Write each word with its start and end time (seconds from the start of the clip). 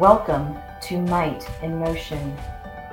Welcome 0.00 0.58
to 0.82 1.00
Might 1.00 1.48
in 1.62 1.78
Motion, 1.78 2.32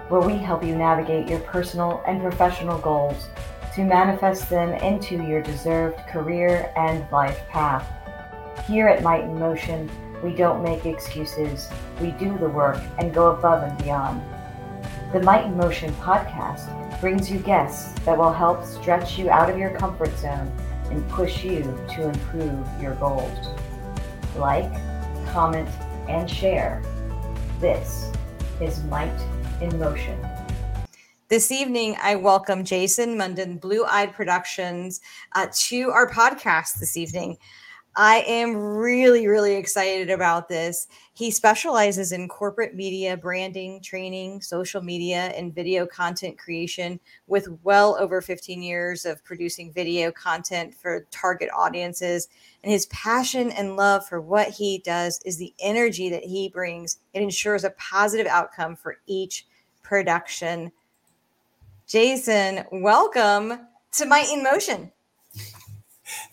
where 0.07 0.21
we 0.21 0.38
help 0.38 0.63
you 0.63 0.73
navigate 0.73 1.27
your 1.27 1.39
personal 1.39 2.01
and 2.07 2.21
professional 2.21 2.78
goals 2.78 3.28
to 3.76 3.83
manifest 3.83 4.49
them 4.49 4.69
into 4.69 5.21
your 5.21 5.42
deserved 5.42 5.97
career 6.08 6.71
and 6.78 7.05
life 7.12 7.46
path. 7.49 7.85
Here 8.67 8.87
at 8.87 9.03
Might 9.03 9.26
in 9.26 9.37
Motion, 9.37 9.92
we 10.24 10.33
don't 10.33 10.63
make 10.63 10.85
excuses, 10.85 11.69
we 11.99 12.12
do 12.12 12.37
the 12.37 12.47
work 12.47 12.81
and 12.97 13.13
go 13.13 13.31
above 13.31 13.63
and 13.63 13.78
beyond. 13.83 14.22
The 15.12 15.24
Might 15.24 15.47
in 15.47 15.58
Motion 15.58 15.92
podcast 15.96 17.02
brings 17.02 17.30
you 17.30 17.40
guests 17.40 17.99
that 18.05 18.17
will 18.17 18.31
help 18.31 18.63
stretch 18.63 19.20
you 19.20 19.30
out 19.30 19.49
of 19.49 19.58
your 19.58 19.77
comfort 19.77 20.17
zone 20.20 20.49
and 20.90 21.05
push 21.09 21.44
you 21.44 21.63
to 21.95 22.08
improve 22.08 22.66
your 22.81 22.95
goals. 22.95 23.49
Like, 24.38 24.72
comment, 25.34 25.67
and 26.08 26.30
share. 26.30 26.81
This 27.63 28.12
is 28.59 28.84
Might 28.90 29.17
in 29.62 29.80
Motion. 29.80 30.20
This 31.30 31.49
evening, 31.49 31.95
I 32.04 32.17
welcome 32.17 32.66
Jason 32.66 33.16
Munden, 33.16 33.55
Blue 33.55 33.85
Eyed 33.85 34.12
Productions, 34.12 34.99
uh, 35.31 35.48
to 35.70 35.90
our 35.91 36.09
podcast 36.09 36.81
this 36.81 36.98
evening. 36.98 37.38
I 37.96 38.24
am 38.28 38.56
really, 38.56 39.28
really 39.28 39.54
excited 39.54 40.10
about 40.10 40.48
this. 40.48 40.88
He 41.14 41.30
specializes 41.30 42.12
in 42.12 42.28
corporate 42.28 42.74
media, 42.74 43.16
branding, 43.16 43.82
training, 43.82 44.42
social 44.42 44.82
media, 44.82 45.32
and 45.38 45.54
video 45.54 45.86
content 45.86 46.40
creation 46.40 47.00
with 47.28 47.48
well 47.62 47.96
over 48.00 48.20
15 48.20 48.64
years 48.64 49.06
of 49.06 49.24
producing 49.24 49.72
video 49.72 50.12
content 50.12 50.74
for 50.74 51.06
target 51.12 51.50
audiences. 51.56 52.30
And 52.64 52.72
his 52.72 52.88
passion 52.88 53.52
and 53.52 53.76
love 53.76 54.08
for 54.08 54.20
what 54.20 54.50
he 54.50 54.80
does 54.80 55.20
is 55.24 55.38
the 55.38 55.54
energy 55.60 56.10
that 56.10 56.24
he 56.24 56.50
brings. 56.50 56.98
It 57.14 57.22
ensures 57.22 57.64
a 57.64 57.72
positive 57.72 58.26
outcome 58.26 58.76
for 58.76 58.98
each 59.05 59.46
production. 59.84 60.72
Jason, 61.85 62.66
welcome 62.72 63.68
to 63.91 64.05
Might 64.07 64.30
in 64.30 64.41
Motion. 64.41 64.91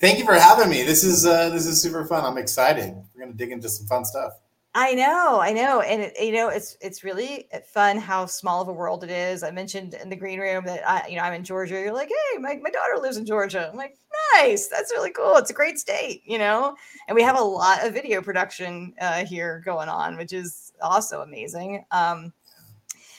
Thank 0.01 0.19
you 0.19 0.25
for 0.25 0.35
having 0.35 0.69
me. 0.69 0.83
This 0.83 1.05
is 1.05 1.27
uh, 1.27 1.51
this 1.51 1.67
is 1.67 1.81
super 1.81 2.05
fun. 2.05 2.25
I'm 2.25 2.39
excited. 2.39 2.95
We're 3.15 3.25
gonna 3.25 3.37
dig 3.37 3.53
into 3.53 3.69
some 3.69 3.87
fun 3.87 4.05
stuff. 4.05 4.33
I 4.73 4.95
know, 4.95 5.41
I 5.41 5.53
know, 5.53 5.81
and 5.81 6.03
it, 6.03 6.15
you 6.21 6.31
know, 6.31 6.49
it's 6.49 6.77
it's 6.81 7.03
really 7.03 7.49
fun 7.73 7.99
how 7.99 8.27
small 8.27 8.63
of 8.63 8.69
a 8.69 8.73
world 8.73 9.03
it 9.03 9.11
is. 9.11 9.43
I 9.43 9.51
mentioned 9.51 9.95
in 9.95 10.09
the 10.09 10.17
green 10.17 10.39
room 10.39 10.65
that 10.67 10.89
I, 10.89 11.09
you 11.09 11.17
know, 11.17 11.23
I'm 11.23 11.33
in 11.33 11.43
Georgia. 11.43 11.75
You're 11.75 11.93
like, 11.93 12.09
hey, 12.09 12.39
my, 12.39 12.57
my 12.63 12.71
daughter 12.71 13.03
lives 13.03 13.17
in 13.17 13.27
Georgia. 13.27 13.69
I'm 13.69 13.77
like, 13.77 13.97
nice, 14.37 14.69
that's 14.69 14.93
really 14.93 15.11
cool. 15.11 15.37
It's 15.39 15.51
a 15.51 15.55
great 15.55 15.81
state, 15.81 16.23
you 16.25 16.39
know, 16.39 16.77
and 17.09 17.17
we 17.17 17.23
have 17.23 17.37
a 17.37 17.43
lot 17.43 17.85
of 17.85 17.95
video 17.95 18.23
production 18.23 18.95
uh, 19.01 19.25
here 19.25 19.61
going 19.65 19.89
on, 19.89 20.17
which 20.17 20.33
is 20.33 20.73
also 20.81 21.23
amazing. 21.23 21.85
Um, 21.91 22.33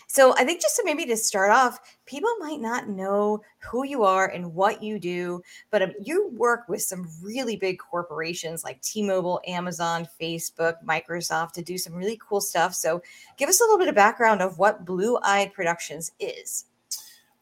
so 0.08 0.34
I 0.38 0.46
think 0.46 0.62
just 0.62 0.76
to 0.78 0.84
maybe 0.86 1.06
to 1.06 1.18
start 1.18 1.52
off, 1.52 1.80
people 2.12 2.36
might 2.40 2.60
not 2.60 2.90
know 2.90 3.42
who 3.60 3.86
you 3.86 4.04
are 4.04 4.28
and 4.28 4.54
what 4.54 4.84
you 4.84 5.00
do, 5.00 5.42
but 5.70 5.82
um, 5.82 5.94
you 6.04 6.30
work 6.36 6.68
with 6.68 6.82
some 6.82 7.08
really 7.24 7.56
big 7.56 7.80
corporations 7.80 8.66
like 8.66 8.82
T-Mobile, 8.82 9.40
Amazon, 9.48 10.06
Facebook, 10.20 10.76
Microsoft 10.86 11.54
to 11.54 11.62
do 11.62 11.78
some 11.78 11.94
really 11.96 12.20
cool 12.22 12.42
stuff. 12.42 12.76
So 12.76 13.02
give 13.38 13.48
us 13.48 13.62
a 13.62 13.64
little 13.64 13.78
bit 13.78 13.88
of 13.88 13.96
background 13.96 14.42
of 14.42 14.60
what 14.60 14.84
Blue 14.84 15.18
Eyed 15.24 15.54
Productions 15.54 16.12
is. 16.20 16.66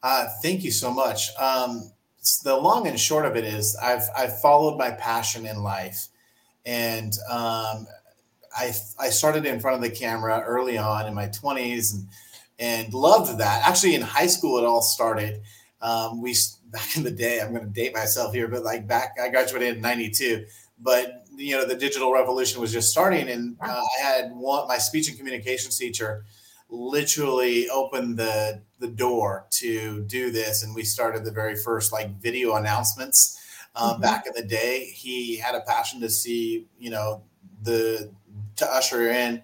Uh, 0.04 0.28
thank 0.40 0.62
you 0.62 0.70
so 0.70 0.92
much. 0.92 1.36
Um, 1.36 1.90
the 2.44 2.56
long 2.56 2.86
and 2.86 2.98
short 2.98 3.26
of 3.26 3.36
it 3.36 3.44
is 3.44 3.76
I've 3.82 4.04
I've 4.16 4.40
followed 4.40 4.78
my 4.78 4.92
passion 4.92 5.46
in 5.46 5.62
life, 5.62 6.08
and 6.64 7.12
um, 7.28 7.86
I 8.56 8.72
I 8.98 9.10
started 9.10 9.46
in 9.46 9.58
front 9.58 9.76
of 9.76 9.82
the 9.82 9.90
camera 9.90 10.42
early 10.46 10.78
on 10.78 11.06
in 11.06 11.14
my 11.14 11.26
twenties 11.26 11.94
and 11.94 12.06
and 12.60 12.92
loved 12.92 13.38
that. 13.38 13.66
Actually, 13.66 13.94
in 13.94 14.02
high 14.02 14.26
school, 14.26 14.58
it 14.58 14.64
all 14.64 14.82
started. 14.82 15.40
Um, 15.80 16.20
we 16.20 16.36
back 16.70 16.96
in 16.96 17.02
the 17.02 17.10
day, 17.10 17.40
I'm 17.40 17.52
going 17.52 17.64
to 17.64 17.70
date 17.70 17.94
myself 17.94 18.32
here, 18.32 18.46
but 18.46 18.62
like 18.62 18.86
back, 18.86 19.16
I 19.20 19.28
graduated 19.30 19.76
in 19.76 19.82
'92. 19.82 20.44
But 20.78 21.24
you 21.36 21.56
know, 21.56 21.66
the 21.66 21.74
digital 21.74 22.12
revolution 22.12 22.60
was 22.60 22.72
just 22.72 22.90
starting, 22.90 23.28
and 23.28 23.56
uh, 23.60 23.82
I 23.98 24.02
had 24.02 24.30
one 24.32 24.68
my 24.68 24.78
speech 24.78 25.08
and 25.08 25.18
communications 25.18 25.76
teacher 25.76 26.24
literally 26.68 27.68
opened 27.70 28.16
the 28.16 28.62
the 28.78 28.88
door 28.88 29.46
to 29.50 30.02
do 30.02 30.30
this, 30.30 30.62
and 30.62 30.74
we 30.74 30.84
started 30.84 31.24
the 31.24 31.32
very 31.32 31.56
first 31.56 31.92
like 31.92 32.20
video 32.20 32.54
announcements. 32.54 33.38
Um, 33.74 33.92
mm-hmm. 33.92 34.02
Back 34.02 34.26
in 34.26 34.32
the 34.34 34.46
day, 34.46 34.84
he 34.84 35.36
had 35.36 35.54
a 35.54 35.60
passion 35.60 36.00
to 36.00 36.10
see, 36.10 36.66
you 36.78 36.90
know, 36.90 37.22
the 37.62 38.10
to 38.56 38.66
usher 38.70 39.10
in 39.10 39.42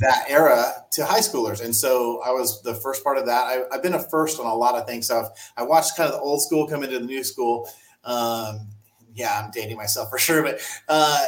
that 0.00 0.26
era 0.28 0.84
to 0.92 1.04
high 1.04 1.20
schoolers. 1.20 1.64
And 1.64 1.74
so 1.74 2.20
I 2.24 2.30
was 2.30 2.62
the 2.62 2.74
first 2.74 3.04
part 3.04 3.18
of 3.18 3.26
that. 3.26 3.44
I, 3.44 3.74
have 3.74 3.82
been 3.82 3.94
a 3.94 3.98
first 3.98 4.40
on 4.40 4.46
a 4.46 4.54
lot 4.54 4.74
of 4.74 4.86
things. 4.86 5.08
So 5.08 5.20
I've, 5.20 5.28
I 5.56 5.62
watched 5.62 5.96
kind 5.96 6.08
of 6.08 6.16
the 6.16 6.22
old 6.22 6.42
school 6.42 6.66
come 6.66 6.82
into 6.82 6.98
the 6.98 7.06
new 7.06 7.24
school. 7.24 7.68
Um, 8.04 8.68
yeah, 9.14 9.40
I'm 9.42 9.50
dating 9.50 9.76
myself 9.76 10.10
for 10.10 10.18
sure. 10.18 10.42
But 10.42 10.60
uh, 10.88 11.26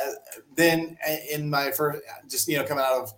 then 0.54 0.98
in 1.30 1.48
my 1.50 1.70
first, 1.70 2.02
just, 2.28 2.48
you 2.48 2.58
know, 2.58 2.64
coming 2.64 2.84
out 2.84 3.00
of 3.02 3.12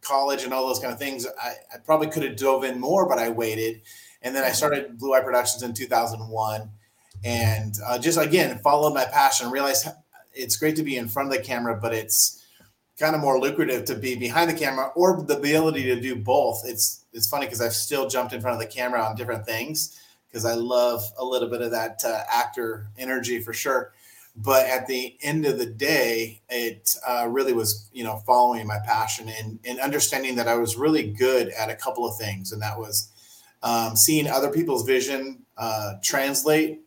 college 0.00 0.44
and 0.44 0.52
all 0.52 0.66
those 0.66 0.78
kind 0.78 0.92
of 0.92 0.98
things, 0.98 1.26
I, 1.40 1.54
I 1.72 1.78
probably 1.84 2.08
could 2.08 2.24
have 2.24 2.36
dove 2.36 2.64
in 2.64 2.80
more, 2.80 3.08
but 3.08 3.18
I 3.18 3.30
waited. 3.30 3.82
And 4.22 4.34
then 4.34 4.44
I 4.44 4.50
started 4.50 4.98
Blue 4.98 5.14
Eye 5.14 5.20
Productions 5.20 5.62
in 5.62 5.74
2001 5.74 6.70
and 7.24 7.74
uh, 7.86 7.98
just 7.98 8.18
again 8.18 8.58
followed 8.58 8.94
my 8.94 9.04
passion 9.04 9.50
realized 9.50 9.86
it's 10.32 10.56
great 10.56 10.76
to 10.76 10.82
be 10.82 10.96
in 10.96 11.08
front 11.08 11.30
of 11.30 11.36
the 11.36 11.42
camera 11.42 11.78
but 11.80 11.94
it's 11.94 12.41
kind 12.98 13.14
of 13.14 13.20
more 13.20 13.40
lucrative 13.40 13.84
to 13.86 13.94
be 13.94 14.14
behind 14.14 14.50
the 14.50 14.54
camera 14.54 14.90
or 14.94 15.22
the 15.22 15.36
ability 15.36 15.84
to 15.84 16.00
do 16.00 16.16
both. 16.16 16.62
It's 16.64 17.04
it's 17.12 17.28
funny 17.28 17.46
because 17.46 17.60
I've 17.60 17.74
still 17.74 18.08
jumped 18.08 18.32
in 18.32 18.40
front 18.40 18.54
of 18.54 18.60
the 18.60 18.74
camera 18.74 19.02
on 19.02 19.16
different 19.16 19.44
things 19.44 20.00
because 20.28 20.44
I 20.44 20.54
love 20.54 21.02
a 21.18 21.24
little 21.24 21.48
bit 21.48 21.60
of 21.60 21.70
that 21.72 22.00
uh, 22.04 22.22
actor 22.32 22.88
energy 22.96 23.40
for 23.40 23.52
sure. 23.52 23.92
But 24.34 24.66
at 24.66 24.86
the 24.86 25.18
end 25.20 25.44
of 25.44 25.58
the 25.58 25.66
day, 25.66 26.40
it 26.48 26.88
uh, 27.06 27.28
really 27.28 27.52
was 27.52 27.88
you 27.92 28.04
know 28.04 28.22
following 28.26 28.66
my 28.66 28.78
passion 28.84 29.28
and, 29.28 29.58
and 29.64 29.78
understanding 29.80 30.36
that 30.36 30.48
I 30.48 30.54
was 30.54 30.76
really 30.76 31.10
good 31.10 31.48
at 31.50 31.70
a 31.70 31.76
couple 31.76 32.06
of 32.06 32.16
things, 32.16 32.52
and 32.52 32.62
that 32.62 32.78
was 32.78 33.10
um, 33.62 33.96
seeing 33.96 34.28
other 34.28 34.50
people's 34.50 34.84
vision 34.84 35.44
uh, 35.58 35.94
translate. 36.02 36.80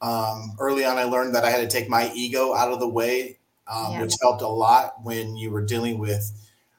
Um, 0.00 0.54
early 0.58 0.84
on, 0.84 0.96
I 0.96 1.04
learned 1.04 1.34
that 1.34 1.44
I 1.44 1.50
had 1.50 1.60
to 1.60 1.68
take 1.68 1.88
my 1.88 2.10
ego 2.14 2.54
out 2.54 2.72
of 2.72 2.80
the 2.80 2.88
way 2.88 3.37
um, 3.68 3.92
yeah. 3.92 4.02
which 4.02 4.14
helped 4.20 4.42
a 4.42 4.48
lot 4.48 4.94
when 5.02 5.36
you 5.36 5.50
were 5.50 5.64
dealing 5.64 5.98
with 5.98 6.32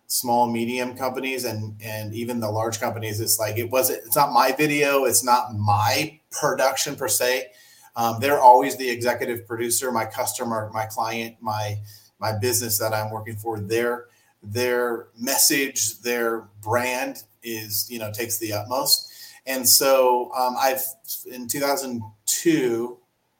small 0.09 0.51
medium 0.51 0.97
companies 0.97 1.45
and 1.45 1.79
and 1.83 2.13
even 2.13 2.39
the 2.39 2.49
large 2.49 2.79
companies. 2.79 3.19
It's 3.19 3.39
like 3.39 3.57
it 3.57 3.69
wasn't 3.69 3.99
it's 4.05 4.15
not 4.15 4.33
my 4.33 4.51
video 4.51 5.05
it's 5.05 5.23
not 5.23 5.53
my 5.55 6.19
production 6.31 6.95
per 6.95 7.07
se. 7.07 7.51
Um, 7.95 8.19
they're 8.19 8.39
always 8.39 8.75
the 8.77 8.89
executive 8.89 9.47
producer 9.47 9.91
my 9.91 10.05
customer 10.05 10.69
my 10.73 10.85
client 10.85 11.37
my 11.41 11.77
my 12.19 12.37
business 12.37 12.77
that 12.79 12.93
i'm 12.93 13.11
working 13.11 13.35
for. 13.35 13.59
Their 13.59 14.05
their 14.41 15.07
message 15.17 15.99
their 16.01 16.47
brand 16.61 17.23
is 17.43 17.87
you 17.89 17.99
know 17.99 18.11
takes 18.11 18.39
the 18.39 18.53
utmost. 18.53 19.11
And 19.45 19.67
so 19.67 20.31
um, 20.33 20.55
i've 20.59 20.83
in 21.31 21.47
2002 21.47 22.98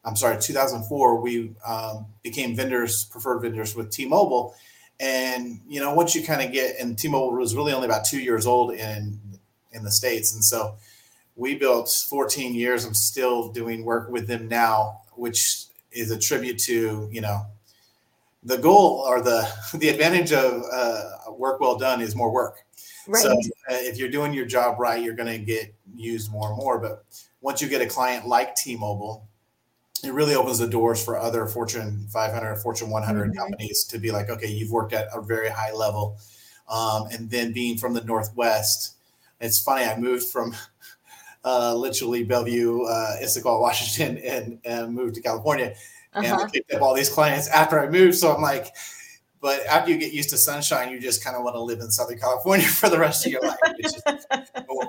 I'm 0.10 0.16
sorry, 0.16 0.42
2004, 0.42 1.22
we 1.22 1.52
um, 1.66 2.08
became 2.24 2.56
vendors, 2.56 3.06
preferred 3.06 3.42
vendors 3.42 3.76
with 3.76 3.92
T-Mobile. 3.92 4.56
And 5.00 5.62
you 5.68 5.80
know, 5.80 5.94
once 5.94 6.16
you 6.16 6.24
kind 6.24 6.42
of 6.42 6.52
get, 6.52 6.78
and 6.80 6.98
T-Mobile 6.98 7.32
was 7.32 7.56
really 7.56 7.72
only 7.72 7.86
about 7.86 8.06
two 8.06 8.20
years 8.20 8.46
old 8.46 8.74
in 8.74 9.20
in 9.72 9.84
the 9.84 9.92
states, 9.92 10.34
and 10.34 10.44
so 10.44 10.76
we 11.36 11.56
built 11.56 11.90
14 12.10 12.54
years. 12.54 12.84
I'm 12.84 12.94
still 12.94 13.50
doing 13.50 13.86
work 13.86 14.10
with 14.10 14.28
them 14.28 14.50
now, 14.50 15.02
which 15.14 15.66
is 15.92 16.12
a 16.12 16.20
tribute 16.20 16.58
to 16.60 17.08
you 17.12 17.22
know 17.22 17.46
the 18.44 18.58
goal 18.58 19.06
or 19.08 19.22
the 19.22 19.48
the 19.76 19.88
advantage 19.88 20.34
of 20.34 20.64
uh, 20.72 21.32
work 21.32 21.62
well 21.62 21.78
done 21.78 22.02
is 22.02 22.16
more 22.16 22.32
work. 22.32 22.66
Right. 23.08 23.24
So 23.24 23.32
uh, 23.32 23.36
if 23.70 23.98
you're 23.98 24.10
doing 24.10 24.34
your 24.34 24.46
job 24.46 24.80
right, 24.80 25.02
you're 25.02 25.16
going 25.16 25.32
to 25.32 25.44
get 25.44 25.74
used 25.96 26.30
more 26.32 26.50
and 26.50 26.58
more. 26.58 26.78
But 26.78 27.06
once 27.42 27.62
you 27.62 27.70
get 27.70 27.82
a 27.82 27.88
client 27.88 28.28
like 28.28 28.56
T-Mobile, 28.56 29.29
it 30.04 30.14
really 30.14 30.36
opens 30.36 30.60
the 30.60 30.68
doors 30.68 31.04
for 31.04 31.18
other 31.18 31.46
Fortune 31.46 32.08
500, 32.10 32.58
Fortune 32.58 32.90
100 32.90 33.30
mm-hmm. 33.30 33.38
companies 33.38 33.84
to 33.86 33.98
be 33.98 34.12
like, 34.12 34.30
okay, 34.30 34.48
you've 34.48 34.72
worked 34.72 34.94
at 34.94 35.08
a 35.14 35.22
very 35.22 35.50
high 35.50 35.74
level. 35.74 36.18
Um, 36.68 37.08
and 37.12 37.30
then 37.30 37.52
being 37.52 37.78
from 37.78 37.94
the 37.94 38.04
Northwest, 38.04 38.96
it's 39.42 39.62
funny, 39.62 39.86
I 39.86 39.98
moved 39.98 40.26
from 40.26 40.56
uh, 41.44 41.76
literally 41.76 42.24
Bellevue, 42.24 42.84
uh, 42.84 43.18
Issaquah, 43.22 43.60
Washington, 43.60 44.18
and, 44.24 44.60
and 44.64 44.94
moved 44.94 45.16
to 45.16 45.22
California. 45.22 45.74
Uh-huh. 46.14 46.26
And 46.26 46.34
I 46.34 46.50
picked 46.50 46.74
up 46.74 46.82
all 46.82 46.94
these 46.94 47.10
clients 47.10 47.48
after 47.48 47.80
I 47.80 47.90
moved. 47.90 48.16
So 48.16 48.34
I'm 48.34 48.42
like, 48.42 48.74
but 49.42 49.66
after 49.68 49.92
you 49.92 49.98
get 49.98 50.12
used 50.12 50.30
to 50.32 50.38
sunshine, 50.38 50.92
you 50.92 51.00
just 51.00 51.24
kind 51.24 51.36
of 51.36 51.44
want 51.44 51.56
to 51.56 51.62
live 51.62 51.80
in 51.80 51.92
Southern 51.92 52.20
California 52.20 52.68
for 52.68 52.90
the 52.90 53.00
rest 53.00 53.26
of 53.26 53.32
your 53.32 53.42
life, 53.42 53.58
which 53.78 53.86
is 53.86 54.02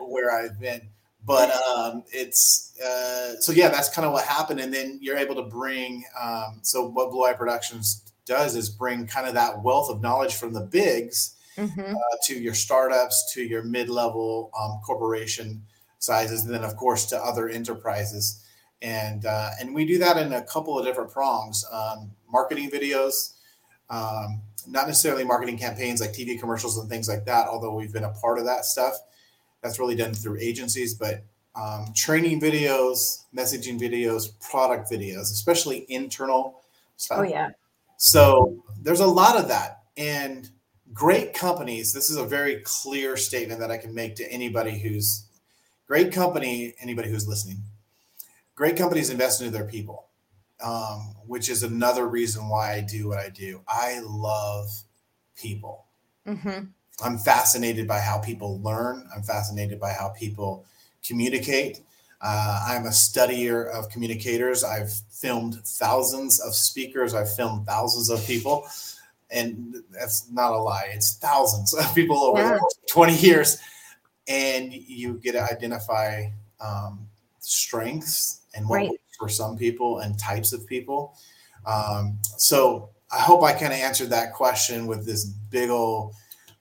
where 0.09 0.33
I've 0.33 0.59
been 0.59 0.89
but 1.27 1.51
um, 1.67 2.03
it's 2.13 2.79
uh, 2.81 3.35
so 3.41 3.53
yeah 3.53 3.69
that's 3.69 3.89
kind 3.95 4.07
of 4.07 4.13
what 4.13 4.25
happened 4.25 4.61
and 4.61 4.73
then 4.73 4.99
you're 5.03 5.19
able 5.19 5.35
to 5.35 5.43
bring 5.43 6.05
um, 6.21 6.61
so 6.63 6.87
what 6.87 7.11
blue 7.11 7.25
eye 7.25 7.33
productions 7.33 8.03
does 8.25 8.55
is 8.55 8.69
bring 8.69 9.07
kind 9.07 9.27
of 9.27 9.35
that 9.35 9.63
wealth 9.63 9.91
of 9.91 10.01
knowledge 10.01 10.35
from 10.37 10.53
the 10.53 10.61
bigs 10.61 11.37
mm-hmm. 11.57 11.95
uh, 11.95 12.17
to 12.25 12.35
your 12.35 12.55
startups, 12.55 13.33
to 13.35 13.43
your 13.43 13.63
mid-level 13.63 14.51
um, 14.59 14.81
corporation 14.85 15.63
sizes, 15.99 16.45
and 16.45 16.55
then 16.55 16.65
of 16.65 16.77
course 16.77 17.07
to 17.07 17.17
other 17.19 17.49
enterprises. 17.49 18.45
And 18.83 19.27
uh, 19.27 19.51
and 19.61 19.75
we 19.75 19.85
do 19.85 19.99
that 19.99 20.17
in 20.17 20.33
a 20.33 20.43
couple 20.43 20.79
of 20.79 20.87
different 20.87 21.11
prongs: 21.11 21.65
um, 21.71 22.13
marketing 22.31 22.71
videos, 22.71 23.35
um, 23.91 24.41
not 24.67 24.87
necessarily 24.87 25.25
marketing 25.25 25.59
campaigns 25.59 26.01
like 26.01 26.13
TV 26.13 26.41
commercials 26.41 26.79
and 26.79 26.89
things 26.89 27.09
like 27.09 27.27
that. 27.27 27.47
Although 27.49 27.75
we've 27.75 27.93
been 27.93 28.05
a 28.05 28.13
part 28.13 28.39
of 28.39 28.47
that 28.47 28.65
stuff, 28.65 28.95
that's 29.63 29.79
really 29.79 29.95
done 29.95 30.15
through 30.15 30.39
agencies. 30.41 30.95
But 30.95 31.23
um, 31.55 31.93
training 31.95 32.41
videos, 32.41 33.25
messaging 33.35 33.79
videos, 33.81 34.39
product 34.41 34.91
videos, 34.91 35.33
especially 35.33 35.87
internal 35.89 36.63
stuff. 36.97 37.19
Oh 37.21 37.23
yeah. 37.23 37.51
So 37.97 38.63
there's 38.81 39.01
a 39.01 39.07
lot 39.07 39.37
of 39.37 39.49
that, 39.49 39.83
and 39.97 40.49
great 40.93 41.35
companies. 41.35 41.93
This 41.93 42.11
is 42.11 42.17
a 42.17 42.25
very 42.25 42.63
clear 42.65 43.17
statement 43.17 43.61
that 43.61 43.71
I 43.71 43.77
can 43.77 43.95
make 43.95 44.15
to 44.17 44.33
anybody 44.33 44.79
who's 44.79 45.27
great 45.87 46.13
company, 46.13 46.75
anybody 46.81 47.11
who's 47.11 47.29
listening. 47.29 47.63
Great 48.55 48.77
companies 48.77 49.11
invest 49.11 49.41
into 49.41 49.53
their 49.53 49.67
people, 49.67 50.07
um, 50.63 51.15
which 51.27 51.49
is 51.49 51.63
another 51.63 52.09
reason 52.09 52.49
why 52.49 52.75
I 52.75 52.81
do 52.81 53.09
what 53.09 53.19
I 53.19 53.29
do. 53.29 53.61
I 53.67 54.01
love 54.05 54.69
people. 55.37 55.87
Mm-hmm. 56.27 56.67
I'm 57.03 57.19
fascinated 57.19 57.87
by 57.87 58.01
how 58.01 58.19
people 58.19 58.61
learn. 58.63 59.09
I'm 59.15 59.23
fascinated 59.23 59.81
by 59.81 59.93
how 59.93 60.11
people 60.11 60.65
communicate. 61.07 61.81
Uh, 62.21 62.65
I'm 62.69 62.85
a 62.85 62.91
studier 62.91 63.71
of 63.71 63.89
communicators. 63.89 64.63
I've 64.63 64.93
filmed 65.11 65.57
thousands 65.65 66.41
of 66.41 66.55
speakers. 66.55 67.15
I've 67.15 67.35
filmed 67.35 67.67
thousands 67.67 68.11
of 68.11 68.25
people. 68.27 68.67
And 69.31 69.77
that's 69.91 70.31
not 70.31 70.53
a 70.53 70.59
lie. 70.59 70.91
It's 70.93 71.17
thousands 71.17 71.73
of 71.75 71.95
people 71.95 72.19
over 72.19 72.43
yeah. 72.43 72.59
20 72.89 73.15
years 73.17 73.59
and 74.29 74.73
you 74.73 75.15
get 75.15 75.33
to 75.33 75.43
identify 75.43 76.27
um, 76.61 77.07
strengths 77.41 78.43
and 78.55 78.69
what 78.69 78.77
right. 78.77 78.91
works 78.91 79.17
for 79.19 79.29
some 79.29 79.57
people 79.57 79.99
and 79.99 80.19
types 80.19 80.53
of 80.53 80.67
people. 80.67 81.17
Um, 81.67 82.19
so 82.23 82.91
I 83.13 83.19
hope 83.19 83.43
I 83.43 83.53
kind 83.53 83.73
of 83.73 83.79
answered 83.79 84.11
that 84.11 84.33
question 84.35 84.87
with 84.87 85.05
this 85.05 85.25
big 85.25 85.71
old 85.71 86.15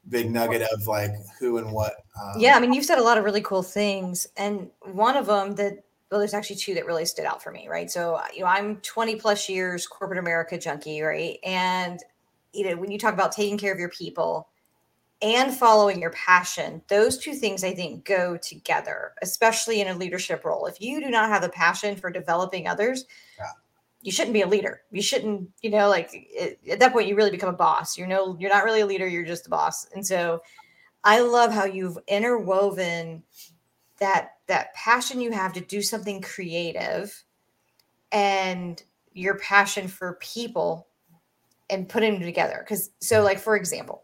big 0.09 0.31
nugget 0.31 0.61
of 0.73 0.87
like 0.87 1.11
who 1.39 1.57
and 1.57 1.71
what. 1.71 1.93
Um, 2.21 2.39
yeah, 2.39 2.55
I 2.55 2.59
mean, 2.59 2.73
you've 2.73 2.85
said 2.85 2.97
a 2.97 3.03
lot 3.03 3.17
of 3.17 3.23
really 3.23 3.41
cool 3.41 3.63
things, 3.63 4.27
and 4.37 4.69
one 4.81 5.15
of 5.15 5.25
them 5.25 5.55
that 5.55 5.83
well, 6.11 6.19
there's 6.19 6.33
actually 6.33 6.55
two 6.55 6.73
that 6.73 6.85
really 6.85 7.05
stood 7.05 7.25
out 7.25 7.43
for 7.43 7.51
me, 7.51 7.67
right? 7.67 7.89
So 7.89 8.19
you 8.33 8.41
know, 8.41 8.47
I'm 8.47 8.77
20 8.77 9.15
plus 9.17 9.47
years 9.47 9.85
corporate 9.85 10.19
America 10.19 10.57
junkie, 10.57 11.01
right? 11.01 11.37
And 11.43 11.99
you 12.53 12.67
know, 12.67 12.77
when 12.77 12.91
you 12.91 12.97
talk 12.97 13.13
about 13.13 13.31
taking 13.31 13.57
care 13.57 13.73
of 13.73 13.79
your 13.79 13.89
people, 13.89 14.49
and 15.21 15.53
following 15.53 16.01
your 16.01 16.11
passion, 16.11 16.81
those 16.87 17.17
two 17.17 17.33
things 17.33 17.63
I 17.63 17.73
think 17.73 18.05
go 18.05 18.37
together, 18.37 19.13
especially 19.21 19.81
in 19.81 19.87
a 19.87 19.97
leadership 19.97 20.45
role. 20.45 20.65
If 20.65 20.79
you 20.79 21.01
do 21.01 21.09
not 21.09 21.29
have 21.29 21.43
a 21.43 21.49
passion 21.49 21.95
for 21.95 22.09
developing 22.09 22.67
others. 22.67 23.05
You 24.01 24.11
shouldn't 24.11 24.33
be 24.33 24.41
a 24.41 24.47
leader. 24.47 24.81
You 24.91 25.01
shouldn't, 25.01 25.49
you 25.61 25.69
know, 25.69 25.89
like 25.89 26.09
it, 26.13 26.59
at 26.69 26.79
that 26.79 26.93
point, 26.93 27.07
you 27.07 27.15
really 27.15 27.31
become 27.31 27.53
a 27.53 27.57
boss. 27.57 27.97
You're 27.97 28.07
no, 28.07 28.37
you're 28.39 28.49
not 28.49 28.63
really 28.63 28.81
a 28.81 28.85
leader, 28.85 29.07
you're 29.07 29.25
just 29.25 29.47
a 29.47 29.49
boss. 29.49 29.87
And 29.93 30.05
so 30.05 30.41
I 31.03 31.19
love 31.19 31.51
how 31.51 31.65
you've 31.65 31.97
interwoven 32.07 33.23
that 33.99 34.35
that 34.47 34.73
passion 34.73 35.19
you 35.19 35.31
have 35.31 35.53
to 35.53 35.61
do 35.61 35.81
something 35.81 36.21
creative 36.21 37.23
and 38.11 38.81
your 39.13 39.37
passion 39.39 39.87
for 39.87 40.17
people 40.21 40.87
and 41.69 41.89
putting 41.89 42.13
them 42.13 42.23
together. 42.23 42.63
Because 42.63 42.91
so 42.99 43.21
like 43.21 43.39
for 43.39 43.57
example, 43.57 44.03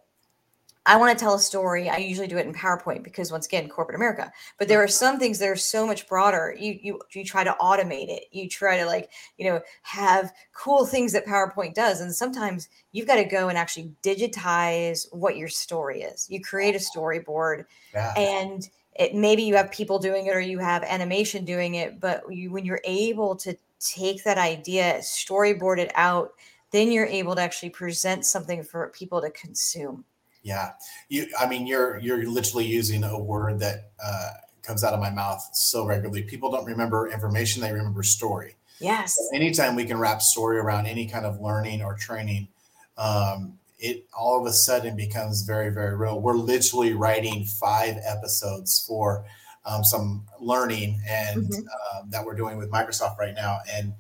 I 0.88 0.98
want 0.98 1.18
to 1.18 1.24
tell 1.24 1.34
a 1.34 1.40
story. 1.40 1.90
I 1.90 1.98
usually 1.98 2.28
do 2.28 2.38
it 2.38 2.46
in 2.46 2.54
PowerPoint 2.54 3.04
because 3.04 3.32
once 3.32 3.48
again, 3.48 3.68
corporate 3.68 3.96
America. 3.96 4.32
But 4.60 4.68
there 4.68 4.84
are 4.84 4.88
some 4.88 5.18
things 5.18 5.40
that 5.40 5.50
are 5.50 5.56
so 5.56 5.86
much 5.86 6.08
broader. 6.08 6.56
You 6.60 6.78
you 6.82 7.02
you 7.14 7.24
try 7.24 7.44
to 7.44 7.56
automate 7.60 8.10
it. 8.10 8.26
You 8.32 8.48
try 8.48 8.78
to 8.78 8.86
like, 8.86 9.10
you 9.38 9.50
know, 9.50 9.62
have 9.82 10.32
cool 10.54 10.86
things 10.86 11.12
that 11.14 11.26
PowerPoint 11.26 11.74
does. 11.74 12.02
And 12.02 12.14
sometimes 12.14 12.70
you've 12.92 13.08
got 13.08 13.16
to 13.16 13.26
go 13.26 13.50
and 13.50 13.58
actually 13.58 13.92
digitize 14.04 15.08
what 15.12 15.38
your 15.38 15.48
story 15.48 16.04
is. 16.04 16.28
You 16.30 16.42
create 16.42 16.76
a 16.76 16.80
storyboard 16.80 17.66
yeah. 17.94 18.14
and 18.16 18.70
it 18.96 19.16
maybe 19.16 19.44
you 19.44 19.56
have 19.56 19.72
people 19.72 19.98
doing 19.98 20.28
it 20.28 20.36
or 20.36 20.40
you 20.40 20.60
have 20.60 20.84
animation 20.84 21.46
doing 21.46 21.76
it, 21.76 22.00
but 22.00 22.24
you, 22.30 22.52
when 22.52 22.64
you're 22.64 22.82
able 22.86 23.36
to 23.38 23.58
take 23.80 24.24
that 24.24 24.38
idea, 24.38 25.00
storyboard 25.00 25.80
it 25.80 25.92
out, 25.96 26.34
then 26.72 26.92
you're 26.92 27.06
able 27.06 27.36
to 27.36 27.42
actually 27.42 27.70
present 27.70 28.26
something 28.26 28.64
for 28.64 28.90
people 28.90 29.22
to 29.22 29.30
consume 29.32 30.06
yeah, 30.46 30.74
you. 31.10 31.28
I 31.40 31.48
mean, 31.48 31.66
you're 31.66 31.98
you're 31.98 32.24
literally 32.30 32.66
using 32.68 33.04
a 33.04 33.20
word 33.20 33.60
that 33.62 33.90
uh, 34.02 34.30
comes 34.62 34.84
out 34.84 34.94
of 34.94 35.00
my 35.00 35.10
mouth 35.10 35.44
so 35.54 35.88
regularly. 35.88 36.22
People 36.22 36.52
don't 36.52 36.66
remember 36.66 37.10
information; 37.10 37.64
they 37.64 37.74
remember 37.74 38.04
story. 38.04 38.56
Yes. 38.80 39.16
So 39.16 39.36
anytime 39.36 39.76
we 39.76 39.86
can 39.86 39.98
wrap 39.98 40.22
story 40.22 40.58
around 40.60 40.86
any 40.86 41.08
kind 41.08 41.26
of 41.26 41.42
learning 41.42 41.82
or 41.82 41.96
training, 41.96 42.48
um, 42.96 43.58
it 43.80 44.06
all 44.16 44.40
of 44.40 44.46
a 44.46 44.54
sudden 44.54 44.96
becomes 44.96 45.42
very 45.42 45.72
very 45.72 45.96
real. 45.98 46.22
We're 46.22 46.36
literally 46.36 46.94
writing 46.94 47.46
five 47.46 47.96
episodes 48.06 48.86
for 48.88 49.26
um, 49.66 49.84
some 49.84 50.26
learning 50.40 51.02
and 51.10 51.46
mm-hmm. 51.46 51.66
uh, 51.66 52.04
that 52.10 52.24
we're 52.24 52.36
doing 52.36 52.58
with 52.58 52.70
Microsoft 52.70 53.18
right 53.18 53.34
now, 53.34 53.62
and 53.68 53.94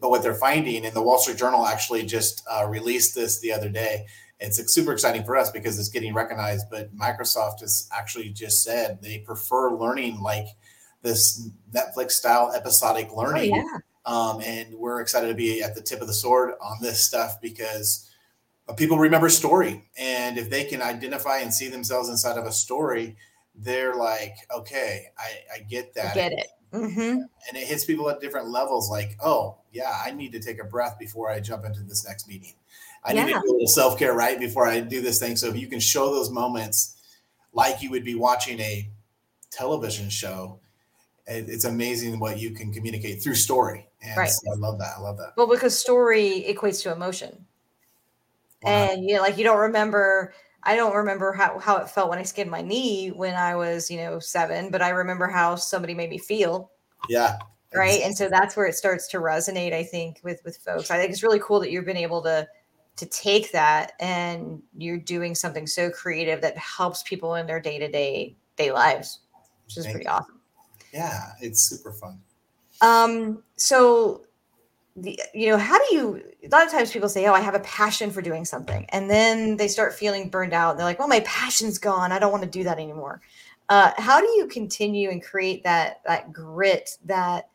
but 0.00 0.08
what 0.08 0.22
they're 0.22 0.32
finding, 0.32 0.86
and 0.86 0.96
the 0.96 1.02
Wall 1.02 1.18
Street 1.18 1.36
Journal 1.36 1.66
actually 1.66 2.06
just 2.06 2.42
uh, 2.50 2.66
released 2.66 3.14
this 3.14 3.40
the 3.40 3.52
other 3.52 3.68
day, 3.68 4.06
it's 4.42 4.72
super 4.72 4.92
exciting 4.92 5.24
for 5.24 5.36
us 5.36 5.50
because 5.50 5.78
it's 5.78 5.88
getting 5.88 6.14
recognized. 6.14 6.66
But 6.70 6.94
Microsoft 6.96 7.60
has 7.60 7.88
actually 7.92 8.30
just 8.30 8.62
said 8.62 9.00
they 9.00 9.18
prefer 9.18 9.72
learning 9.72 10.20
like 10.20 10.46
this 11.02 11.48
Netflix 11.74 12.12
style 12.12 12.52
episodic 12.54 13.08
oh, 13.12 13.16
learning. 13.16 13.52
Oh, 13.54 13.56
yeah. 13.56 13.78
Um, 14.04 14.40
and 14.42 14.74
we're 14.74 15.00
excited 15.00 15.28
to 15.28 15.34
be 15.34 15.62
at 15.62 15.74
the 15.74 15.80
tip 15.80 16.00
of 16.00 16.08
the 16.08 16.14
sword 16.14 16.54
on 16.60 16.78
this 16.80 17.04
stuff 17.04 17.40
because 17.40 18.10
people 18.76 18.98
remember 18.98 19.28
story. 19.28 19.88
And 19.96 20.38
if 20.38 20.50
they 20.50 20.64
can 20.64 20.82
identify 20.82 21.38
and 21.38 21.52
see 21.52 21.68
themselves 21.68 22.08
inside 22.08 22.36
of 22.36 22.44
a 22.44 22.52
story, 22.52 23.16
they're 23.54 23.94
like, 23.94 24.34
okay, 24.54 25.06
I, 25.18 25.56
I 25.56 25.58
get 25.60 25.94
that. 25.94 26.12
I 26.12 26.14
get 26.14 26.32
it. 26.32 26.46
Mm-hmm. 26.72 27.00
And 27.00 27.56
it 27.56 27.68
hits 27.68 27.84
people 27.84 28.08
at 28.08 28.20
different 28.20 28.48
levels 28.48 28.90
like, 28.90 29.16
oh, 29.22 29.58
yeah, 29.72 29.92
I 30.04 30.10
need 30.10 30.32
to 30.32 30.40
take 30.40 30.60
a 30.60 30.64
breath 30.64 30.98
before 30.98 31.30
I 31.30 31.38
jump 31.38 31.64
into 31.66 31.82
this 31.82 32.06
next 32.06 32.26
meeting. 32.26 32.54
I 33.04 33.12
yeah. 33.12 33.24
need 33.24 33.32
to 33.32 33.40
do 33.40 33.50
a 33.50 33.52
little 33.52 33.66
self 33.66 33.98
care 33.98 34.14
right 34.14 34.38
before 34.38 34.66
I 34.66 34.80
do 34.80 35.00
this 35.00 35.18
thing. 35.18 35.36
So 35.36 35.48
if 35.48 35.56
you 35.56 35.66
can 35.66 35.80
show 35.80 36.14
those 36.14 36.30
moments 36.30 36.96
like 37.52 37.82
you 37.82 37.90
would 37.90 38.04
be 38.04 38.14
watching 38.14 38.60
a 38.60 38.88
television 39.50 40.08
show, 40.08 40.60
it's 41.26 41.64
amazing 41.64 42.18
what 42.18 42.38
you 42.38 42.50
can 42.50 42.72
communicate 42.72 43.22
through 43.22 43.34
story. 43.34 43.88
And 44.00 44.16
right. 44.16 44.30
So 44.30 44.52
I 44.52 44.56
love 44.56 44.78
that. 44.78 44.94
I 44.98 45.00
love 45.00 45.18
that. 45.18 45.32
Well, 45.36 45.48
because 45.48 45.78
story 45.78 46.44
equates 46.48 46.82
to 46.82 46.92
emotion. 46.92 47.46
Wow. 48.62 48.70
And 48.70 49.04
you 49.08 49.16
know, 49.16 49.22
like 49.22 49.38
you 49.38 49.44
don't 49.44 49.58
remember 49.58 50.34
I 50.64 50.76
don't 50.76 50.94
remember 50.94 51.32
how, 51.32 51.58
how 51.58 51.78
it 51.78 51.90
felt 51.90 52.08
when 52.08 52.18
I 52.18 52.22
skinned 52.22 52.50
my 52.50 52.62
knee 52.62 53.08
when 53.08 53.34
I 53.34 53.56
was, 53.56 53.90
you 53.90 53.96
know, 53.96 54.20
seven, 54.20 54.70
but 54.70 54.80
I 54.80 54.90
remember 54.90 55.26
how 55.26 55.56
somebody 55.56 55.92
made 55.92 56.10
me 56.10 56.18
feel. 56.18 56.70
Yeah. 57.08 57.38
Right. 57.74 58.02
And 58.02 58.16
so 58.16 58.28
that's 58.28 58.56
where 58.56 58.66
it 58.66 58.74
starts 58.74 59.08
to 59.08 59.18
resonate, 59.18 59.72
I 59.72 59.82
think, 59.82 60.20
with 60.22 60.40
with 60.44 60.58
folks. 60.58 60.90
I 60.90 60.98
think 60.98 61.10
it's 61.10 61.22
really 61.22 61.40
cool 61.40 61.58
that 61.60 61.70
you've 61.70 61.86
been 61.86 61.96
able 61.96 62.22
to 62.22 62.46
to 62.96 63.06
take 63.06 63.52
that 63.52 63.92
and 64.00 64.62
you're 64.76 64.98
doing 64.98 65.34
something 65.34 65.66
so 65.66 65.90
creative 65.90 66.40
that 66.40 66.56
helps 66.58 67.02
people 67.02 67.34
in 67.36 67.46
their 67.46 67.60
day-to-day 67.60 68.36
day 68.56 68.72
lives 68.72 69.20
which 69.64 69.76
is 69.78 69.84
Thank 69.84 69.94
pretty 69.94 70.06
you. 70.06 70.12
awesome. 70.12 70.40
Yeah 70.92 71.32
it's 71.40 71.68
super 71.68 71.92
fun. 71.92 72.20
Um 72.80 73.42
so 73.56 74.22
the, 74.96 75.18
you 75.32 75.48
know 75.48 75.56
how 75.56 75.78
do 75.78 75.94
you 75.94 76.22
a 76.44 76.48
lot 76.48 76.66
of 76.66 76.70
times 76.70 76.92
people 76.92 77.08
say 77.08 77.26
oh 77.26 77.32
i 77.32 77.40
have 77.40 77.54
a 77.54 77.60
passion 77.60 78.10
for 78.10 78.20
doing 78.20 78.44
something 78.44 78.84
and 78.90 79.08
then 79.08 79.56
they 79.56 79.66
start 79.66 79.94
feeling 79.94 80.28
burned 80.28 80.52
out 80.52 80.76
they're 80.76 80.84
like 80.84 80.98
well 80.98 81.08
my 81.08 81.20
passion's 81.20 81.78
gone 81.78 82.12
i 82.12 82.18
don't 82.18 82.30
want 82.30 82.44
to 82.44 82.50
do 82.50 82.62
that 82.64 82.78
anymore. 82.78 83.20
Uh, 83.68 83.92
how 83.96 84.20
do 84.20 84.26
you 84.32 84.46
continue 84.48 85.08
and 85.08 85.22
create 85.22 85.64
that 85.64 86.02
that 86.04 86.30
grit 86.30 86.98
that 87.06 87.48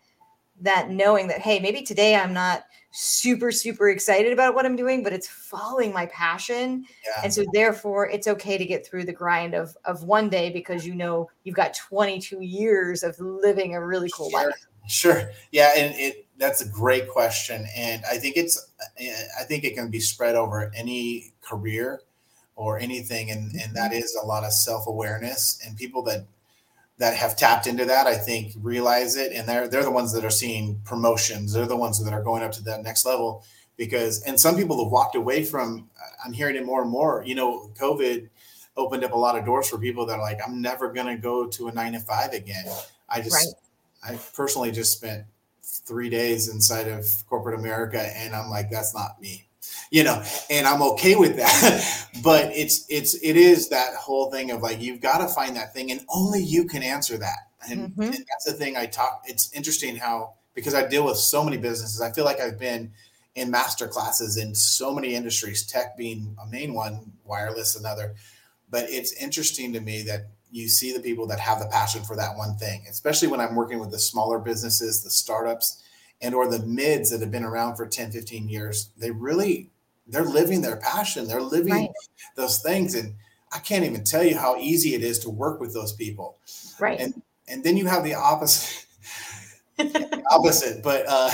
that 0.61 0.89
knowing 0.89 1.27
that 1.27 1.39
hey 1.39 1.59
maybe 1.59 1.83
today 1.83 2.15
i'm 2.15 2.33
not 2.33 2.65
super 2.99 3.51
super 3.51 3.89
excited 3.89 4.33
about 4.33 4.55
what 4.55 4.65
i'm 4.65 4.75
doing 4.75 5.03
but 5.03 5.13
it's 5.13 5.27
following 5.27 5.93
my 5.93 6.07
passion 6.07 6.83
yeah. 7.05 7.21
and 7.23 7.31
so 7.31 7.45
therefore 7.53 8.09
it's 8.09 8.25
okay 8.25 8.57
to 8.57 8.65
get 8.65 8.83
through 8.83 9.05
the 9.05 9.13
grind 9.13 9.53
of 9.53 9.77
of 9.85 10.01
one 10.05 10.29
day 10.29 10.49
because 10.49 10.83
you 10.83 10.95
know 10.95 11.29
you've 11.43 11.55
got 11.55 11.75
22 11.75 12.41
years 12.41 13.03
of 13.03 13.15
living 13.19 13.75
a 13.75 13.85
really 13.85 14.09
cool 14.11 14.31
sure. 14.31 14.47
life 14.47 14.67
sure 14.87 15.29
yeah 15.51 15.73
and 15.77 15.93
it 15.95 16.25
that's 16.39 16.61
a 16.61 16.69
great 16.69 17.07
question 17.07 17.67
and 17.75 18.01
i 18.09 18.17
think 18.17 18.35
it's 18.35 18.71
i 19.39 19.43
think 19.43 19.63
it 19.63 19.75
can 19.75 19.91
be 19.91 19.99
spread 19.99 20.33
over 20.33 20.71
any 20.75 21.31
career 21.41 22.01
or 22.55 22.79
anything 22.79 23.29
and 23.29 23.51
and 23.61 23.75
that 23.75 23.91
mm-hmm. 23.91 24.25
a 24.25 24.27
lot 24.27 24.43
of 24.43 24.51
self-awareness 24.51 25.61
and 25.63 25.77
people 25.77 26.01
that 26.01 26.25
that 26.99 27.15
have 27.15 27.35
tapped 27.35 27.67
into 27.67 27.85
that, 27.85 28.07
I 28.07 28.15
think, 28.15 28.53
realize 28.59 29.15
it, 29.15 29.31
and 29.31 29.47
they're 29.47 29.67
they're 29.67 29.83
the 29.83 29.91
ones 29.91 30.13
that 30.13 30.25
are 30.25 30.29
seeing 30.29 30.81
promotions. 30.83 31.53
They're 31.53 31.67
the 31.67 31.77
ones 31.77 32.03
that 32.03 32.13
are 32.13 32.23
going 32.23 32.43
up 32.43 32.51
to 32.53 32.63
that 32.63 32.83
next 32.83 33.05
level 33.05 33.43
because, 33.75 34.23
and 34.23 34.39
some 34.39 34.55
people 34.55 34.83
have 34.83 34.91
walked 34.91 35.15
away 35.15 35.43
from. 35.43 35.89
I'm 36.23 36.33
hearing 36.33 36.55
it 36.55 36.65
more 36.65 36.81
and 36.81 36.89
more. 36.89 37.23
You 37.25 37.35
know, 37.35 37.71
COVID 37.79 38.29
opened 38.75 39.03
up 39.03 39.13
a 39.13 39.17
lot 39.17 39.37
of 39.37 39.45
doors 39.45 39.69
for 39.69 39.77
people 39.77 40.05
that 40.05 40.19
are 40.19 40.21
like, 40.21 40.39
I'm 40.45 40.61
never 40.61 40.91
going 40.91 41.07
to 41.07 41.17
go 41.17 41.47
to 41.47 41.67
a 41.67 41.71
nine 41.71 41.93
to 41.93 41.99
five 41.99 42.33
again. 42.33 42.65
I 43.09 43.21
just, 43.21 43.57
right. 44.03 44.13
I 44.13 44.19
personally 44.35 44.71
just 44.71 44.93
spent 44.93 45.25
three 45.63 46.09
days 46.09 46.49
inside 46.49 46.87
of 46.87 47.05
corporate 47.27 47.59
America 47.59 48.01
and 48.15 48.35
I'm 48.35 48.49
like, 48.49 48.69
that's 48.69 48.93
not 48.93 49.19
me 49.19 49.46
you 49.91 50.03
know 50.03 50.21
and 50.49 50.67
i'm 50.67 50.81
okay 50.81 51.15
with 51.15 51.37
that. 51.37 52.03
But 52.23 52.45
it's 52.51 52.83
it's 52.89 53.13
it 53.21 53.37
is 53.37 53.69
that 53.69 53.93
whole 53.93 54.31
thing 54.31 54.49
of 54.49 54.61
like 54.61 54.81
you've 54.81 55.01
got 55.01 55.19
to 55.19 55.27
find 55.27 55.55
that 55.55 55.73
thing 55.73 55.91
and 55.91 56.01
only 56.09 56.41
you 56.41 56.65
can 56.65 56.81
answer 56.81 57.15
that. 57.17 57.37
And, 57.69 57.91
mm-hmm. 57.91 58.01
and, 58.01 58.13
that's 58.13 58.45
the 58.45 58.53
thing 58.53 58.75
i 58.75 58.85
talk 58.85 59.23
it's 59.25 59.53
interesting 59.53 59.95
how 59.95 60.33
because 60.55 60.73
i 60.73 60.87
deal 60.87 61.05
with 61.05 61.17
so 61.17 61.43
many 61.43 61.57
businesses 61.57 62.01
i 62.01 62.11
feel 62.11 62.25
like 62.25 62.39
i've 62.39 62.59
been 62.59 62.91
in 63.35 63.51
master 63.51 63.87
classes 63.87 64.37
in 64.37 64.55
so 64.55 64.93
many 64.93 65.15
industries 65.15 65.65
tech 65.65 65.95
being 65.95 66.35
a 66.41 66.47
main 66.47 66.73
one 66.73 67.11
wireless 67.23 67.75
another. 67.75 68.15
But 68.69 68.89
it's 68.89 69.13
interesting 69.13 69.73
to 69.73 69.79
me 69.79 70.01
that 70.03 70.29
you 70.51 70.67
see 70.67 70.91
the 70.91 70.99
people 70.99 71.27
that 71.27 71.39
have 71.39 71.59
the 71.59 71.67
passion 71.67 72.03
for 72.03 72.15
that 72.15 72.35
one 72.35 72.55
thing 72.55 72.85
especially 72.89 73.27
when 73.27 73.41
i'm 73.41 73.55
working 73.55 73.79
with 73.79 73.91
the 73.91 73.99
smaller 73.99 74.39
businesses 74.39 75.03
the 75.03 75.09
startups 75.09 75.83
and 76.21 76.33
or 76.33 76.47
the 76.47 76.65
mids 76.65 77.11
that 77.11 77.21
have 77.21 77.31
been 77.31 77.43
around 77.43 77.75
for 77.75 77.85
10 77.85 78.11
15 78.11 78.49
years. 78.49 78.89
They 78.97 79.11
really 79.11 79.71
they're 80.07 80.23
living 80.25 80.61
their 80.61 80.77
passion. 80.77 81.27
They're 81.27 81.41
living 81.41 81.73
right. 81.73 81.89
those 82.35 82.61
things 82.61 82.95
and 82.95 83.13
i 83.53 83.59
can't 83.59 83.85
even 83.85 84.03
tell 84.03 84.23
you 84.23 84.37
how 84.37 84.57
easy 84.57 84.93
it 84.93 85.03
is 85.03 85.19
to 85.19 85.29
work 85.29 85.59
with 85.59 85.73
those 85.73 85.93
people. 85.93 86.37
Right. 86.79 86.99
And 86.99 87.21
and 87.47 87.63
then 87.63 87.77
you 87.77 87.85
have 87.85 88.03
the 88.03 88.13
opposite 88.13 88.85
opposite 90.31 90.83
but 90.83 91.05
uh 91.07 91.31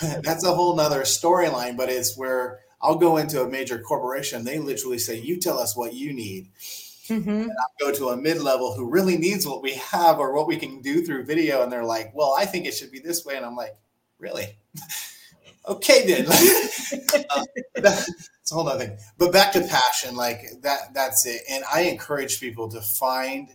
that's 0.22 0.44
a 0.44 0.52
whole 0.52 0.74
nother 0.76 1.02
storyline 1.02 1.76
but 1.76 1.88
it's 1.88 2.16
where 2.16 2.60
i'll 2.80 2.96
go 2.96 3.16
into 3.16 3.42
a 3.42 3.48
major 3.48 3.78
corporation 3.78 4.44
they 4.44 4.58
literally 4.58 4.98
say 4.98 5.18
you 5.18 5.38
tell 5.38 5.58
us 5.58 5.76
what 5.76 5.92
you 5.92 6.12
need. 6.12 6.48
Mm-hmm. 7.08 7.28
and 7.28 7.50
I'll 7.50 7.88
go 7.88 7.92
to 7.98 8.10
a 8.10 8.16
mid-level 8.16 8.74
who 8.74 8.88
really 8.88 9.18
needs 9.18 9.44
what 9.44 9.60
we 9.60 9.74
have 9.74 10.20
or 10.20 10.32
what 10.32 10.46
we 10.46 10.56
can 10.56 10.80
do 10.80 11.04
through 11.04 11.24
video 11.24 11.62
and 11.62 11.70
they're 11.70 11.84
like 11.84 12.14
well 12.14 12.34
i 12.38 12.46
think 12.46 12.64
it 12.64 12.74
should 12.74 12.92
be 12.92 13.00
this 13.00 13.24
way 13.24 13.36
and 13.36 13.44
i'm 13.44 13.56
like 13.56 13.76
really 14.20 14.56
okay 15.66 16.06
then. 16.06 16.26
Uh, 17.30 17.44
that's 17.74 18.50
a 18.50 18.54
whole 18.54 18.68
other 18.68 18.84
thing. 18.84 18.98
But 19.16 19.32
back 19.32 19.52
to 19.52 19.62
passion 19.62 20.14
like 20.14 20.42
that 20.62 20.92
that's 20.94 21.24
it. 21.26 21.42
And 21.50 21.64
i 21.72 21.82
encourage 21.82 22.40
people 22.40 22.68
to 22.68 22.80
find 22.80 23.48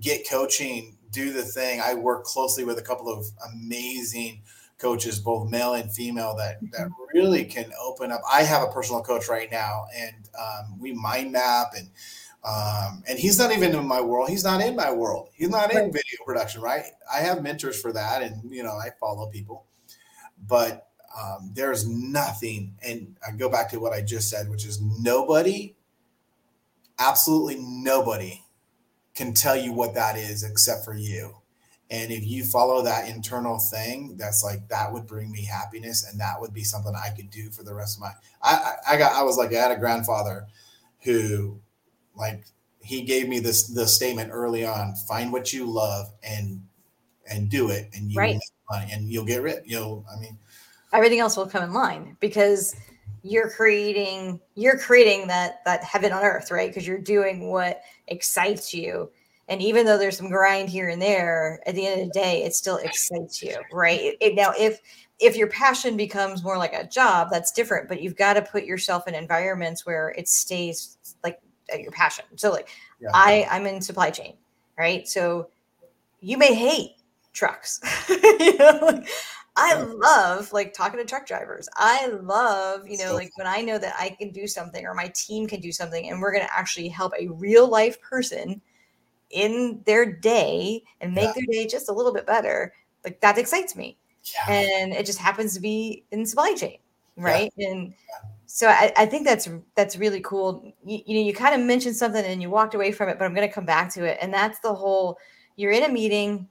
get 0.00 0.28
coaching 0.28 0.96
do 1.10 1.32
the 1.32 1.42
thing. 1.42 1.80
I 1.80 1.94
work 1.94 2.24
closely 2.24 2.64
with 2.64 2.78
a 2.78 2.82
couple 2.82 3.12
of 3.12 3.26
amazing 3.52 4.42
coaches 4.78 5.18
both 5.18 5.50
male 5.50 5.74
and 5.74 5.92
female 5.92 6.36
that 6.36 6.60
that 6.72 6.86
mm-hmm. 6.86 7.18
really 7.18 7.44
can 7.44 7.72
open 7.80 8.12
up. 8.12 8.20
I 8.30 8.42
have 8.42 8.62
a 8.62 8.72
personal 8.72 9.02
coach 9.02 9.28
right 9.28 9.50
now 9.50 9.86
and 9.94 10.28
um, 10.38 10.78
we 10.78 10.92
mind 10.92 11.32
map 11.32 11.72
and 11.76 11.88
um, 12.44 13.02
and 13.08 13.18
he's 13.18 13.38
not 13.38 13.50
even 13.50 13.74
in 13.74 13.86
my 13.86 14.00
world. 14.00 14.28
He's 14.28 14.44
not 14.44 14.60
in 14.60 14.76
my 14.76 14.92
world. 14.92 15.30
He's 15.34 15.50
not 15.50 15.72
in 15.72 15.92
video 15.92 16.24
production 16.24 16.62
right? 16.62 16.84
I 17.12 17.18
have 17.18 17.42
mentors 17.42 17.80
for 17.80 17.92
that 17.92 18.22
and 18.22 18.52
you 18.52 18.62
know 18.62 18.72
i 18.72 18.90
follow 19.00 19.28
people. 19.28 19.66
But 20.46 20.87
um, 21.16 21.50
there's 21.54 21.88
nothing, 21.88 22.74
and 22.84 23.16
I 23.26 23.32
go 23.32 23.48
back 23.48 23.70
to 23.70 23.80
what 23.80 23.92
I 23.92 24.02
just 24.02 24.28
said, 24.28 24.48
which 24.48 24.66
is 24.66 24.80
nobody, 24.80 25.74
absolutely 26.98 27.56
nobody 27.60 28.42
can 29.14 29.32
tell 29.32 29.56
you 29.56 29.72
what 29.72 29.94
that 29.94 30.16
is 30.16 30.44
except 30.44 30.84
for 30.84 30.94
you. 30.94 31.34
And 31.90 32.12
if 32.12 32.26
you 32.26 32.44
follow 32.44 32.82
that 32.82 33.08
internal 33.08 33.58
thing, 33.58 34.16
that's 34.16 34.44
like 34.44 34.68
that 34.68 34.92
would 34.92 35.06
bring 35.06 35.30
me 35.30 35.44
happiness, 35.44 36.08
and 36.08 36.20
that 36.20 36.38
would 36.38 36.52
be 36.52 36.62
something 36.62 36.94
I 36.94 37.10
could 37.10 37.30
do 37.30 37.50
for 37.50 37.62
the 37.62 37.74
rest 37.74 37.96
of 37.96 38.02
my. 38.02 38.12
I 38.42 38.54
I, 38.54 38.94
I 38.94 38.96
got 38.98 39.12
I 39.14 39.22
was 39.22 39.38
like 39.38 39.54
I 39.54 39.62
had 39.62 39.70
a 39.72 39.76
grandfather 39.76 40.46
who, 41.02 41.58
like, 42.14 42.44
he 42.80 43.02
gave 43.02 43.28
me 43.28 43.38
this 43.38 43.66
the 43.68 43.86
statement 43.86 44.30
early 44.32 44.66
on: 44.66 44.94
find 45.08 45.32
what 45.32 45.52
you 45.52 45.64
love 45.64 46.12
and 46.22 46.62
and 47.30 47.48
do 47.48 47.70
it, 47.70 47.88
and 47.94 48.12
you 48.12 48.18
right. 48.18 48.38
money, 48.70 48.92
and 48.92 49.10
you'll 49.10 49.24
get 49.24 49.42
rich. 49.42 49.62
You'll 49.64 50.04
I 50.14 50.20
mean, 50.20 50.36
everything 50.92 51.20
else 51.20 51.36
will 51.36 51.46
come 51.46 51.64
in 51.64 51.72
line 51.72 52.16
because 52.20 52.74
you're 53.22 53.50
creating 53.50 54.40
you're 54.54 54.78
creating 54.78 55.26
that 55.28 55.64
that 55.64 55.82
heaven 55.84 56.12
on 56.12 56.22
earth 56.22 56.50
right? 56.50 56.70
Because 56.70 56.86
you're 56.86 56.98
doing 56.98 57.48
what 57.50 57.82
excites 58.06 58.72
you. 58.72 59.10
And 59.48 59.62
even 59.62 59.86
though 59.86 59.96
there's 59.96 60.16
some 60.16 60.28
grind 60.28 60.68
here 60.68 60.88
and 60.88 61.00
there 61.00 61.60
at 61.66 61.74
the 61.74 61.86
end 61.86 62.00
of 62.00 62.06
the 62.06 62.12
day 62.12 62.44
it 62.44 62.54
still 62.54 62.76
excites 62.76 63.42
you 63.42 63.56
right? 63.72 64.00
It, 64.00 64.16
it, 64.20 64.34
now 64.34 64.52
if 64.58 64.80
if 65.18 65.36
your 65.36 65.48
passion 65.48 65.96
becomes 65.96 66.44
more 66.44 66.56
like 66.56 66.72
a 66.72 66.86
job 66.86 67.28
that's 67.30 67.52
different 67.52 67.88
but 67.88 68.00
you've 68.00 68.16
got 68.16 68.34
to 68.34 68.42
put 68.42 68.64
yourself 68.64 69.08
in 69.08 69.14
environments 69.14 69.84
where 69.84 70.10
it 70.16 70.28
stays 70.28 70.98
like 71.24 71.40
your 71.76 71.92
passion. 71.92 72.24
So 72.36 72.50
like 72.50 72.68
yeah. 73.00 73.10
i 73.12 73.46
i'm 73.50 73.66
in 73.66 73.80
supply 73.80 74.10
chain 74.10 74.34
right? 74.78 75.08
So 75.08 75.48
you 76.20 76.38
may 76.38 76.54
hate 76.54 76.92
trucks 77.32 77.80
you 78.08 78.56
know 78.58 78.78
like, 78.82 79.08
I 79.60 79.74
love 79.82 80.52
like 80.52 80.72
talking 80.72 81.00
to 81.00 81.04
truck 81.04 81.26
drivers. 81.26 81.68
I 81.74 82.06
love, 82.06 82.86
you 82.86 82.96
know, 82.96 83.12
like 83.14 83.32
when 83.36 83.48
I 83.48 83.60
know 83.60 83.76
that 83.76 83.96
I 83.98 84.10
can 84.10 84.30
do 84.30 84.46
something 84.46 84.86
or 84.86 84.94
my 84.94 85.10
team 85.16 85.48
can 85.48 85.60
do 85.60 85.72
something 85.72 86.08
and 86.08 86.20
we're 86.20 86.30
going 86.30 86.44
to 86.44 86.56
actually 86.56 86.88
help 86.88 87.12
a 87.18 87.26
real 87.26 87.66
life 87.66 88.00
person 88.00 88.60
in 89.30 89.82
their 89.84 90.10
day 90.10 90.84
and 91.00 91.12
make 91.12 91.24
yeah. 91.24 91.32
their 91.34 91.46
day 91.50 91.66
just 91.66 91.88
a 91.88 91.92
little 91.92 92.14
bit 92.14 92.24
better. 92.24 92.72
Like 93.04 93.20
that 93.20 93.36
excites 93.36 93.74
me. 93.74 93.98
Yeah. 94.22 94.52
And 94.52 94.92
it 94.92 95.04
just 95.04 95.18
happens 95.18 95.54
to 95.54 95.60
be 95.60 96.04
in 96.12 96.24
supply 96.24 96.54
chain. 96.54 96.78
Right. 97.16 97.52
Yeah. 97.56 97.70
And 97.70 97.94
so 98.46 98.68
I, 98.68 98.92
I, 98.96 99.06
think 99.06 99.26
that's 99.26 99.48
that's 99.74 99.96
really 99.96 100.20
cool. 100.20 100.72
You, 100.84 101.00
you 101.04 101.14
know, 101.18 101.26
you 101.26 101.34
kind 101.34 101.60
of 101.60 101.66
mentioned 101.66 101.96
something 101.96 102.24
and 102.24 102.40
you 102.40 102.48
walked 102.48 102.74
away 102.74 102.92
from 102.92 103.08
it, 103.08 103.18
but 103.18 103.24
I'm 103.24 103.34
going 103.34 103.48
to 103.48 103.52
come 103.52 103.66
back 103.66 103.92
to 103.94 104.04
it. 104.04 104.18
And 104.22 104.32
that's 104.32 104.60
the 104.60 104.72
whole 104.72 105.18
you're 105.56 105.72
in 105.72 105.82
a 105.82 105.88
meeting 105.88 106.48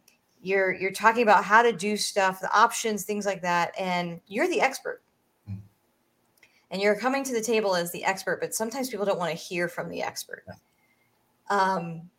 you're 0.48 0.74
you're 0.74 0.92
talking 0.92 1.24
about 1.24 1.44
how 1.44 1.62
to 1.62 1.74
do 1.74 1.98
stuff 1.98 2.40
the 2.40 2.58
options 2.58 3.04
things 3.04 3.26
like 3.26 3.42
that 3.42 3.74
and 3.78 4.22
you're 4.28 4.48
the 4.48 4.62
expert. 4.62 5.02
Hmm. 5.46 5.56
and 6.72 6.82
you're 6.82 6.98
coming 6.98 7.24
to 7.26 7.34
the 7.34 7.42
table 7.42 7.76
as 7.76 7.92
the 7.92 8.04
expert 8.06 8.40
but 8.40 8.56
sometimes 8.56 8.90
people 8.90 9.06
don't 9.06 9.20
want 9.20 9.32
to 9.32 9.38
hear 9.38 9.68
from 9.68 9.90
the 9.90 10.02
expert. 10.02 10.46
Um 11.50 12.10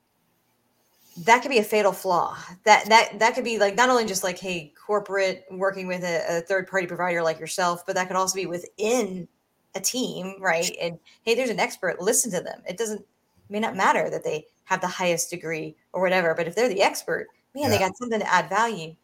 that 1.25 1.43
could 1.43 1.51
be 1.51 1.59
a 1.59 1.65
fatal 1.65 1.91
flaw. 1.93 2.37
That 2.65 2.87
that 2.91 3.19
that 3.19 3.35
could 3.35 3.45
be 3.45 3.59
like 3.59 3.77
not 3.77 3.89
only 3.89 4.05
just 4.05 4.23
like 4.23 4.39
hey 4.39 4.73
corporate 4.87 5.47
working 5.51 5.87
with 5.87 6.05
a, 6.05 6.39
a 6.39 6.41
third 6.43 6.69
party 6.69 6.87
provider 6.87 7.23
like 7.23 7.41
yourself 7.41 7.85
but 7.87 7.95
that 7.95 8.09
could 8.09 8.17
also 8.17 8.37
be 8.37 8.47
within 8.47 9.27
a 9.75 9.81
team 9.81 10.37
right? 10.39 10.71
And 10.81 10.99
hey 11.23 11.35
there's 11.35 11.51
an 11.51 11.61
expert 11.61 12.01
listen 12.01 12.31
to 12.33 12.43
them. 12.43 12.61
It 12.69 12.77
doesn't 12.77 13.05
may 13.49 13.61
not 13.61 13.75
matter 13.75 14.11
that 14.11 14.23
they 14.23 14.47
have 14.65 14.83
the 14.83 14.87
highest 14.87 15.31
degree 15.31 15.75
or 15.95 16.03
whatever 16.03 16.35
but 16.35 16.47
if 16.47 16.55
they're 16.55 16.69
the 16.69 16.83
expert 16.83 17.29
man, 17.55 17.65
yeah. 17.65 17.69
they 17.71 17.79
got 17.79 17.97
something 17.97 18.21
to 18.21 18.33
add 18.33 18.49
value. 18.49 18.95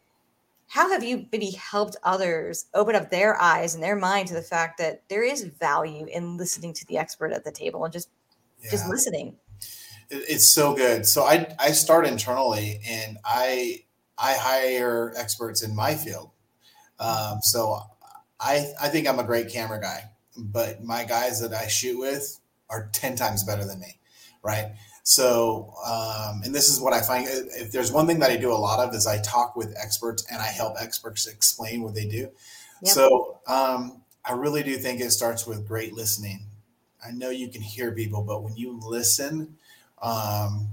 How 0.67 0.91
have 0.91 1.05
you 1.05 1.27
maybe 1.31 1.51
helped 1.51 1.97
others 2.03 2.67
open 2.75 2.97
up 2.97 3.11
their 3.11 3.41
eyes 3.41 3.75
and 3.75 3.83
their 3.83 3.97
mind 3.97 4.29
to 4.29 4.35
the 4.35 4.43
fact 4.43 4.79
that 4.79 5.03
there 5.09 5.23
is 5.23 5.45
value 5.45 6.07
in 6.07 6.37
listening 6.37 6.73
to 6.75 6.87
the 6.87 6.99
expert 6.99 7.33
at 7.33 7.45
the 7.45 7.53
table 7.53 7.85
and 7.85 7.93
just 7.93 8.09
yeah. 8.63 8.71
just 8.71 8.89
listening? 8.89 9.37
It's 10.11 10.53
so 10.53 10.75
good. 10.75 11.07
So 11.07 11.25
I 11.25 11.55
I 11.59 11.73
start 11.73 12.07
internally 12.07 12.81
and 12.87 13.19
I 13.25 13.85
I 14.19 14.35
hire 14.35 15.13
experts 15.17 15.63
in 15.63 15.75
my 15.75 15.95
field. 15.95 16.31
Um, 16.99 17.39
so 17.43 17.79
I 18.41 18.73
I 18.81 18.89
think 18.89 19.09
I'm 19.09 19.19
a 19.19 19.25
great 19.25 19.51
camera 19.51 19.81
guy, 19.81 20.11
but 20.37 20.83
my 20.83 21.05
guys 21.05 21.41
that 21.41 21.53
I 21.53 21.67
shoot 21.69 21.99
with 21.99 22.41
are 22.71 22.89
ten 22.93 23.17
times 23.17 23.45
better 23.45 23.67
than 23.67 23.81
me, 23.81 23.99
right? 24.43 24.73
So, 25.04 25.75
um, 25.84 26.40
and 26.44 26.54
this 26.54 26.68
is 26.70 26.80
what 26.80 26.94
I 26.94 27.02
find 27.02 27.28
if 27.28 27.70
there's 27.70 27.92
one 27.92 28.06
thing 28.06 28.18
that 28.20 28.30
I 28.30 28.38
do 28.38 28.50
a 28.50 28.54
lot 28.54 28.80
of 28.80 28.94
is 28.94 29.06
I 29.06 29.20
talk 29.20 29.54
with 29.54 29.76
experts 29.78 30.25
and 30.30 30.40
I 30.40 30.46
help 30.46 30.76
experts 30.80 31.26
explain 31.26 31.82
what 31.82 31.94
they 31.94 32.06
do. 32.06 32.30
Yep. 32.82 32.94
So, 32.94 33.38
um, 33.46 34.00
I 34.25 34.32
really 34.32 34.62
do 34.62 34.76
think 34.76 35.00
it 35.00 35.11
starts 35.11 35.46
with 35.46 35.68
great 35.68 35.92
listening. 35.92 36.46
I 37.06 37.11
know 37.11 37.28
you 37.28 37.49
can 37.49 37.61
hear 37.61 37.92
people, 37.92 38.23
but 38.23 38.42
when 38.42 38.56
you 38.56 38.80
listen, 38.82 39.54
um, 40.00 40.68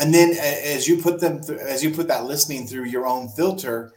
and 0.00 0.12
then 0.12 0.36
as 0.36 0.88
you 0.88 1.00
put 1.00 1.20
them 1.20 1.40
through, 1.40 1.58
as 1.58 1.84
you 1.84 1.92
put 1.94 2.08
that 2.08 2.24
listening 2.24 2.66
through 2.66 2.86
your 2.86 3.06
own 3.06 3.28
filter, 3.28 3.92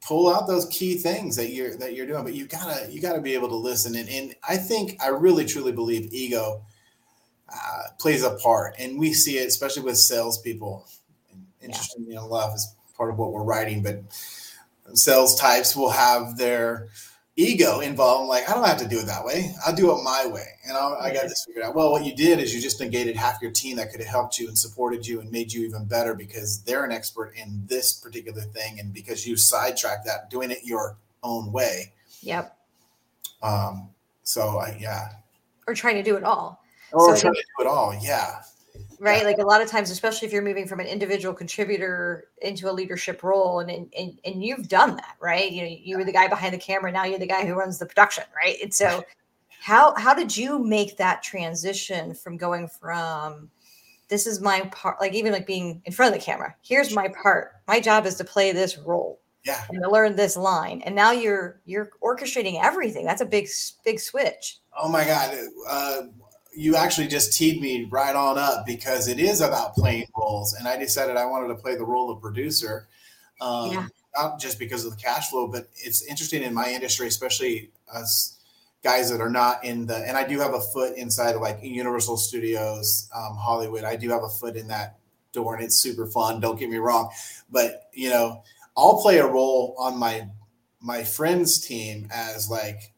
pull 0.00 0.34
out 0.34 0.46
those 0.46 0.66
key 0.66 0.96
things 0.96 1.36
that 1.36 1.50
you're 1.50 1.76
that 1.76 1.94
you're 1.94 2.06
doing. 2.06 2.24
But 2.24 2.34
you 2.34 2.46
gotta 2.46 2.90
you 2.90 3.00
gotta 3.00 3.20
be 3.20 3.34
able 3.34 3.48
to 3.48 3.56
listen. 3.56 3.94
And, 3.94 4.08
and 4.08 4.34
I 4.46 4.56
think 4.56 4.96
I 5.02 5.08
really 5.08 5.44
truly 5.44 5.72
believe 5.72 6.12
ego 6.12 6.62
uh, 7.54 7.82
plays 7.98 8.22
a 8.22 8.36
part, 8.36 8.74
and 8.78 8.98
we 8.98 9.12
see 9.12 9.38
it 9.38 9.48
especially 9.48 9.82
with 9.82 9.98
salespeople. 9.98 10.86
Interesting 11.62 12.06
yeah. 12.08 12.24
enough, 12.24 12.54
is 12.54 12.74
part 12.96 13.10
of 13.10 13.18
what 13.18 13.32
we're 13.32 13.44
writing, 13.44 13.82
but 13.82 14.02
sales 14.92 15.38
types 15.38 15.74
will 15.74 15.90
have 15.90 16.36
their 16.36 16.88
ego 17.36 17.80
involved. 17.80 18.28
like, 18.28 18.48
I 18.48 18.54
don't 18.54 18.66
have 18.66 18.78
to 18.78 18.88
do 18.88 19.00
it 19.00 19.06
that 19.06 19.24
way. 19.24 19.54
I'll 19.66 19.74
do 19.74 19.90
it 19.90 20.02
my 20.02 20.26
way. 20.26 20.46
And 20.66 20.76
I'll, 20.76 20.94
i 20.94 21.12
got 21.12 21.24
this 21.24 21.44
figured 21.44 21.64
out. 21.64 21.74
Well, 21.74 21.90
what 21.90 22.04
you 22.04 22.14
did 22.14 22.38
is 22.38 22.54
you 22.54 22.60
just 22.60 22.80
negated 22.80 23.16
half 23.16 23.42
your 23.42 23.50
team 23.50 23.76
that 23.76 23.90
could 23.90 24.00
have 24.00 24.08
helped 24.08 24.38
you 24.38 24.48
and 24.48 24.56
supported 24.56 25.06
you 25.06 25.20
and 25.20 25.30
made 25.30 25.52
you 25.52 25.66
even 25.66 25.84
better 25.84 26.14
because 26.14 26.62
they're 26.62 26.84
an 26.84 26.92
expert 26.92 27.32
in 27.36 27.64
this 27.66 27.92
particular 27.92 28.42
thing. 28.42 28.78
And 28.78 28.92
because 28.92 29.26
you 29.26 29.36
sidetracked 29.36 30.06
that, 30.06 30.30
doing 30.30 30.50
it 30.50 30.58
your 30.62 30.96
own 31.22 31.50
way. 31.50 31.92
Yep. 32.20 32.56
Um, 33.42 33.88
so 34.22 34.58
I, 34.58 34.76
yeah. 34.80 35.08
Or 35.66 35.74
trying 35.74 35.96
to 35.96 36.02
do 36.02 36.16
it 36.16 36.24
all. 36.24 36.62
Or 36.94 37.16
so, 37.16 37.22
trying 37.22 37.34
to 37.34 37.44
do 37.58 37.64
it 37.64 37.66
all. 37.66 37.94
Yeah. 38.00 38.42
right? 38.98 39.24
Like 39.24 39.38
a 39.38 39.44
lot 39.44 39.60
of 39.60 39.68
times, 39.68 39.90
especially 39.90 40.26
if 40.26 40.32
you're 40.32 40.42
moving 40.42 40.66
from 40.66 40.80
an 40.80 40.86
individual 40.86 41.34
contributor 41.34 42.28
into 42.42 42.70
a 42.70 42.72
leadership 42.72 43.22
role, 43.22 43.60
and 43.60 43.70
and 43.70 44.18
and 44.24 44.44
you've 44.44 44.68
done 44.68 44.96
that, 44.96 45.16
right? 45.20 45.50
You 45.50 45.62
know, 45.62 45.76
you 45.82 45.98
were 45.98 46.04
the 46.04 46.12
guy 46.12 46.28
behind 46.28 46.54
the 46.54 46.58
camera, 46.58 46.92
now 46.92 47.04
you're 47.04 47.18
the 47.18 47.26
guy 47.26 47.44
who 47.44 47.54
runs 47.54 47.78
the 47.78 47.86
production, 47.86 48.24
right? 48.34 48.56
And 48.62 48.72
so, 48.72 49.04
how 49.60 49.94
how 49.96 50.14
did 50.14 50.36
you 50.36 50.58
make 50.58 50.96
that 50.96 51.22
transition 51.22 52.14
from 52.14 52.36
going 52.36 52.68
from 52.68 53.50
this 54.08 54.26
is 54.26 54.40
my 54.40 54.60
part, 54.72 55.00
like 55.00 55.14
even 55.14 55.32
like 55.32 55.46
being 55.46 55.82
in 55.84 55.92
front 55.92 56.14
of 56.14 56.20
the 56.20 56.24
camera. 56.24 56.54
Here's 56.62 56.94
my 56.94 57.08
part. 57.08 57.52
My 57.66 57.80
job 57.80 58.06
is 58.06 58.14
to 58.16 58.24
play 58.24 58.52
this 58.52 58.78
role. 58.78 59.20
Yeah. 59.44 59.62
And 59.68 59.82
to 59.82 59.90
learn 59.90 60.16
this 60.16 60.36
line. 60.36 60.80
And 60.86 60.94
now 60.94 61.10
you're 61.10 61.60
you're 61.66 61.90
orchestrating 62.02 62.62
everything. 62.62 63.04
That's 63.04 63.20
a 63.20 63.26
big 63.26 63.48
big 63.84 64.00
switch. 64.00 64.58
Oh 64.78 64.88
my 64.88 65.04
God. 65.04 65.36
Uh, 65.68 66.02
you 66.56 66.76
actually 66.76 67.08
just 67.08 67.36
teed 67.36 67.60
me 67.60 67.86
right 67.90 68.14
on 68.14 68.38
up 68.38 68.66
because 68.66 69.08
it 69.08 69.18
is 69.18 69.40
about 69.40 69.74
playing 69.74 70.06
roles. 70.16 70.54
And 70.54 70.68
I 70.68 70.76
decided 70.76 71.16
I 71.16 71.26
wanted 71.26 71.48
to 71.48 71.54
play 71.56 71.76
the 71.76 71.84
role 71.84 72.10
of 72.10 72.20
producer. 72.20 72.86
Um, 73.40 73.72
yeah. 73.72 73.86
Not 74.16 74.38
just 74.38 74.58
because 74.58 74.84
of 74.84 74.92
the 74.92 75.02
cash 75.02 75.30
flow, 75.30 75.48
but 75.48 75.68
it's 75.74 76.06
interesting 76.06 76.42
in 76.42 76.54
my 76.54 76.70
industry, 76.70 77.08
especially 77.08 77.70
us 77.92 78.38
guys 78.84 79.10
that 79.10 79.20
are 79.20 79.30
not 79.30 79.64
in 79.64 79.86
the 79.86 79.96
and 79.96 80.14
i 80.14 80.22
do 80.22 80.38
have 80.38 80.52
a 80.52 80.60
foot 80.60 80.94
inside 80.98 81.34
of 81.34 81.40
like 81.40 81.58
universal 81.62 82.18
studios 82.18 83.08
um, 83.16 83.34
hollywood 83.34 83.82
i 83.82 83.96
do 83.96 84.10
have 84.10 84.22
a 84.22 84.28
foot 84.28 84.56
in 84.56 84.68
that 84.68 84.98
door 85.32 85.54
and 85.54 85.64
it's 85.64 85.74
super 85.74 86.06
fun 86.06 86.38
don't 86.38 86.60
get 86.60 86.68
me 86.68 86.76
wrong 86.76 87.10
but 87.50 87.88
you 87.94 88.10
know 88.10 88.42
i'll 88.76 89.00
play 89.00 89.18
a 89.18 89.26
role 89.26 89.74
on 89.78 89.98
my 89.98 90.28
my 90.80 91.02
friend's 91.02 91.66
team 91.66 92.06
as 92.12 92.50
like 92.50 92.92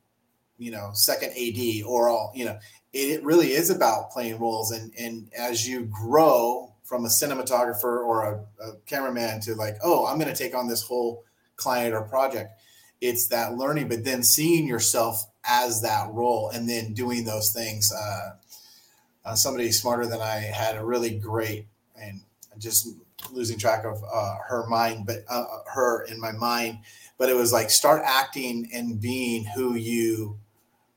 you 0.59 0.71
know 0.71 0.91
second 0.93 1.31
AD 1.31 1.85
or 1.85 2.09
all 2.09 2.33
you 2.35 2.45
know 2.45 2.59
it, 2.93 3.23
really 3.25 3.53
is 3.53 3.71
about 3.71 4.11
playing 4.11 4.39
roles 4.39 4.73
and 4.73 4.93
and 4.99 5.29
as 5.37 5.69
you 5.69 5.85
grow 5.87 6.73
from 6.85 7.05
a 7.05 7.09
cinematographer 7.09 8.05
or 8.05 8.25
a, 8.25 8.65
a 8.65 8.77
cameraman 8.87 9.41
to 9.41 9.55
like 9.55 9.77
oh 9.83 10.07
i'm 10.07 10.19
going 10.19 10.33
to 10.33 10.37
take 10.37 10.55
on 10.55 10.69
this 10.69 10.83
whole 10.83 11.25
client 11.57 11.95
or 11.95 12.03
project 12.03 12.53
it's 13.01 13.27
that 13.29 13.57
learning 13.57 13.89
but 13.89 14.05
then 14.05 14.23
seeing 14.23 14.67
yourself 14.67 15.27
as 15.47 15.83
that 15.83 16.13
role 16.13 16.51
and 16.51 16.69
then 16.69 16.93
doing 16.93 17.25
those 17.25 17.53
things. 17.53 17.93
Uh, 17.93 18.31
uh, 19.25 19.35
somebody 19.35 19.73
smarter 19.73 20.07
than 20.07 20.21
I 20.21 20.37
had 20.37 20.77
a 20.77 20.85
really 20.85 21.19
great 21.19 21.67
and 22.01 22.21
just 22.59 22.89
losing 23.33 23.59
track 23.59 23.85
of 23.85 24.03
uh, 24.13 24.37
her 24.47 24.67
mind, 24.69 25.07
but 25.07 25.25
uh, 25.29 25.45
her 25.73 26.05
in 26.05 26.21
my 26.21 26.33
mind. 26.33 26.79
But 27.19 27.29
it 27.29 27.37
was 27.37 27.53
like 27.53 27.71
start 27.71 28.03
acting 28.05 28.69
and 28.73 29.01
being 29.01 29.45
who 29.45 29.75
you 29.75 30.39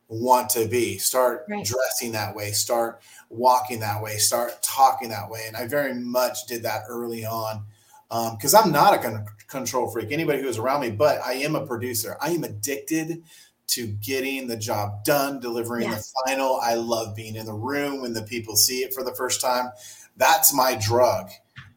want 0.10 0.50
to 0.50 0.68
be. 0.68 0.98
Start 0.98 1.46
right. 1.48 1.64
dressing 1.64 2.12
that 2.12 2.36
way. 2.36 2.52
Start 2.52 3.02
walking 3.30 3.80
that 3.80 4.02
way. 4.02 4.18
Start 4.18 4.62
talking 4.62 5.10
that 5.10 5.30
way. 5.30 5.46
And 5.48 5.56
I 5.56 5.68
very 5.68 5.94
much 5.94 6.46
did 6.48 6.64
that 6.64 6.84
early 6.90 7.26
on 7.26 7.64
because 8.10 8.56
um, 8.56 8.66
I'm 8.66 8.72
not 8.72 8.94
a 8.96 8.98
con- 8.98 9.26
control 9.48 9.90
freak. 9.90 10.12
Anybody 10.12 10.42
who's 10.42 10.58
around 10.58 10.82
me, 10.82 10.90
but 10.90 11.22
I 11.24 11.34
am 11.34 11.56
a 11.56 11.66
producer. 11.66 12.18
I 12.20 12.32
am 12.32 12.44
addicted 12.44 13.24
to 13.68 13.86
getting 13.86 14.48
the 14.48 14.58
job 14.58 15.04
done, 15.04 15.40
delivering 15.40 15.84
yes. 15.84 16.12
the 16.12 16.24
final. 16.26 16.60
I 16.62 16.74
love 16.74 17.16
being 17.16 17.36
in 17.36 17.46
the 17.46 17.54
room 17.54 18.02
when 18.02 18.14
the 18.14 18.24
people 18.24 18.56
see 18.56 18.80
it 18.80 18.96
for 18.96 19.04
the 19.04 19.14
first 19.14 19.42
time. 19.42 19.70
That's 20.18 20.54
my 20.54 20.76
drug. 20.76 21.30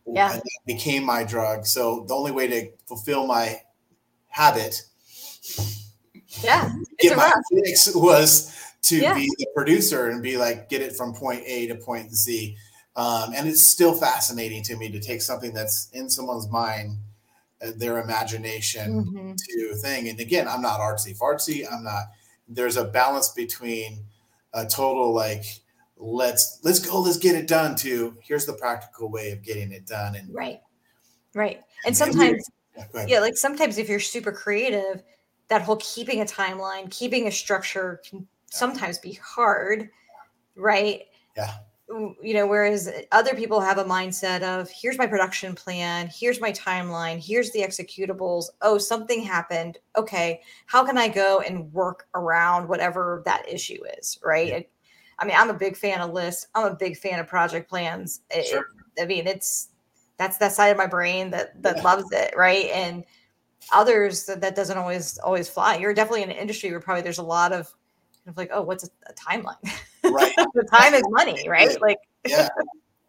Yeah. 0.06 0.40
Became 0.66 1.04
my 1.04 1.22
drug. 1.22 1.66
So 1.66 2.04
the 2.08 2.14
only 2.14 2.32
way 2.32 2.48
to 2.48 2.70
fulfill 2.86 3.26
my 3.26 3.60
habit, 4.28 4.82
yeah, 6.42 6.72
get 6.98 7.16
my 7.16 7.32
fix 7.50 7.94
was 7.94 8.56
to 8.82 8.96
yeah. 8.96 9.14
be 9.14 9.28
the 9.38 9.46
producer 9.54 10.08
and 10.10 10.22
be 10.22 10.36
like, 10.36 10.68
get 10.68 10.82
it 10.82 10.96
from 10.96 11.14
point 11.14 11.42
A 11.46 11.66
to 11.68 11.74
point 11.76 12.14
Z. 12.14 12.56
Um, 12.96 13.32
and 13.34 13.48
it's 13.48 13.66
still 13.66 13.94
fascinating 13.94 14.62
to 14.64 14.76
me 14.76 14.90
to 14.90 15.00
take 15.00 15.22
something 15.22 15.54
that's 15.54 15.88
in 15.92 16.10
someone's 16.10 16.48
mind 16.50 16.98
their 17.76 18.00
imagination 18.00 19.04
mm-hmm. 19.04 19.32
to 19.36 19.74
thing. 19.76 20.08
And 20.08 20.18
again, 20.20 20.48
I'm 20.48 20.62
not 20.62 20.80
artsy 20.80 21.16
fartsy. 21.16 21.64
I'm 21.70 21.84
not. 21.84 22.04
There's 22.48 22.76
a 22.76 22.84
balance 22.84 23.30
between 23.30 24.04
a 24.52 24.66
total 24.66 25.12
like 25.14 25.44
let's 25.96 26.58
let's 26.64 26.80
go 26.80 27.00
let's 27.00 27.16
get 27.16 27.36
it 27.36 27.46
done 27.46 27.76
to 27.76 28.16
here's 28.20 28.44
the 28.44 28.52
practical 28.54 29.08
way 29.08 29.30
of 29.30 29.42
getting 29.42 29.72
it 29.72 29.86
done 29.86 30.16
and 30.16 30.34
right 30.34 30.60
right 31.34 31.62
and 31.86 31.96
sometimes 31.96 32.44
yeah, 32.76 33.04
yeah 33.06 33.20
like 33.20 33.36
sometimes 33.36 33.78
if 33.78 33.88
you're 33.88 34.00
super 34.00 34.32
creative 34.32 35.02
that 35.52 35.60
whole 35.60 35.76
keeping 35.76 36.22
a 36.22 36.24
timeline 36.24 36.90
keeping 36.90 37.26
a 37.26 37.30
structure 37.30 38.00
can 38.08 38.26
sometimes 38.46 38.98
be 38.98 39.12
hard 39.12 39.90
right? 40.56 41.02
Yeah. 41.36 41.52
You 42.22 42.32
know 42.32 42.46
whereas 42.46 42.90
other 43.10 43.34
people 43.34 43.60
have 43.60 43.76
a 43.76 43.84
mindset 43.84 44.40
of 44.42 44.70
here's 44.70 44.96
my 44.96 45.06
production 45.06 45.54
plan 45.54 46.08
here's 46.10 46.40
my 46.40 46.50
timeline 46.52 47.22
here's 47.22 47.50
the 47.50 47.60
executables. 47.60 48.46
Oh 48.62 48.78
something 48.78 49.22
happened. 49.22 49.76
Okay 49.94 50.40
how 50.64 50.86
can 50.86 50.96
i 50.96 51.06
go 51.06 51.40
and 51.40 51.70
work 51.74 52.06
around 52.14 52.66
whatever 52.66 53.22
that 53.26 53.46
issue 53.46 53.78
is 53.98 54.18
right? 54.24 54.48
Yeah. 54.48 54.60
i 55.18 55.26
mean 55.26 55.36
i'm 55.36 55.50
a 55.50 55.54
big 55.54 55.76
fan 55.76 56.00
of 56.00 56.14
lists. 56.14 56.46
I'm 56.54 56.72
a 56.72 56.74
big 56.74 56.96
fan 56.96 57.18
of 57.18 57.26
project 57.26 57.68
plans. 57.68 58.22
Sure. 58.48 58.68
it, 58.96 59.02
i 59.02 59.04
mean 59.04 59.26
it's 59.26 59.68
that's 60.16 60.38
that 60.38 60.52
side 60.52 60.68
of 60.68 60.78
my 60.78 60.86
brain 60.86 61.30
that 61.32 61.62
that 61.62 61.76
yeah. 61.76 61.82
loves 61.82 62.10
it 62.12 62.32
right? 62.38 62.70
And 62.72 63.04
others 63.72 64.24
that, 64.26 64.40
that 64.40 64.56
doesn't 64.56 64.78
always 64.78 65.18
always 65.18 65.48
fly 65.48 65.76
you're 65.76 65.94
definitely 65.94 66.22
in 66.22 66.30
an 66.30 66.36
industry 66.36 66.70
where 66.70 66.80
probably 66.80 67.02
there's 67.02 67.18
a 67.18 67.22
lot 67.22 67.52
of 67.52 67.72
of 68.26 68.36
like, 68.36 68.50
oh, 68.52 68.62
what's 68.62 68.84
a, 68.84 68.88
a 69.08 69.14
timeline? 69.14 69.56
Right. 70.04 70.32
the 70.54 70.64
time 70.64 70.94
is 70.94 71.02
money, 71.10 71.48
right? 71.48 71.80
Like, 71.80 71.98
yeah, 72.26 72.48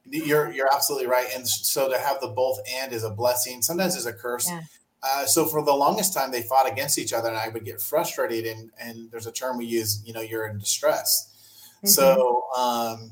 you're 0.06 0.52
you're 0.52 0.74
absolutely 0.74 1.08
right. 1.08 1.28
And 1.36 1.48
so 1.48 1.90
to 1.90 1.98
have 1.98 2.20
the 2.22 2.30
both 2.30 2.60
and 2.70 2.92
is 2.94 3.04
a 3.04 3.10
blessing. 3.10 3.62
Sometimes 3.62 3.96
is 3.96 4.06
a 4.06 4.14
curse. 4.14 4.50
Yeah. 4.50 4.62
Uh, 5.06 5.26
so 5.26 5.46
for 5.46 5.64
the 5.64 5.74
longest 5.74 6.14
time, 6.14 6.32
they 6.32 6.44
fought 6.44 6.72
against 6.72 6.98
each 6.98 7.12
other, 7.12 7.28
and 7.28 7.38
I 7.38 7.50
would 7.50 7.66
get 7.66 7.82
frustrated. 7.82 8.46
And 8.46 8.72
and 8.80 9.12
there's 9.12 9.28
a 9.28 9.32
term 9.32 9.58
we 9.58 9.66
use, 9.66 10.02
you 10.06 10.14
know, 10.14 10.22
you're 10.22 10.48
in 10.48 10.58
distress. 10.58 11.32
Mm-hmm. 11.78 11.88
So 11.88 12.44
um, 12.58 13.12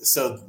so 0.00 0.42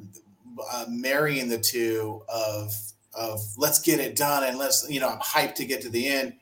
uh, 0.72 0.86
marrying 0.90 1.48
the 1.50 1.60
two 1.60 2.24
of 2.28 2.74
of 3.14 3.42
let's 3.58 3.80
get 3.80 4.00
it 4.00 4.16
done 4.16 4.44
and 4.44 4.58
let's 4.58 4.88
you 4.90 5.00
know 5.00 5.10
I'm 5.10 5.20
hyped 5.20 5.56
to 5.56 5.66
get 5.66 5.82
to 5.82 5.90
the 5.90 6.08
end 6.08 6.34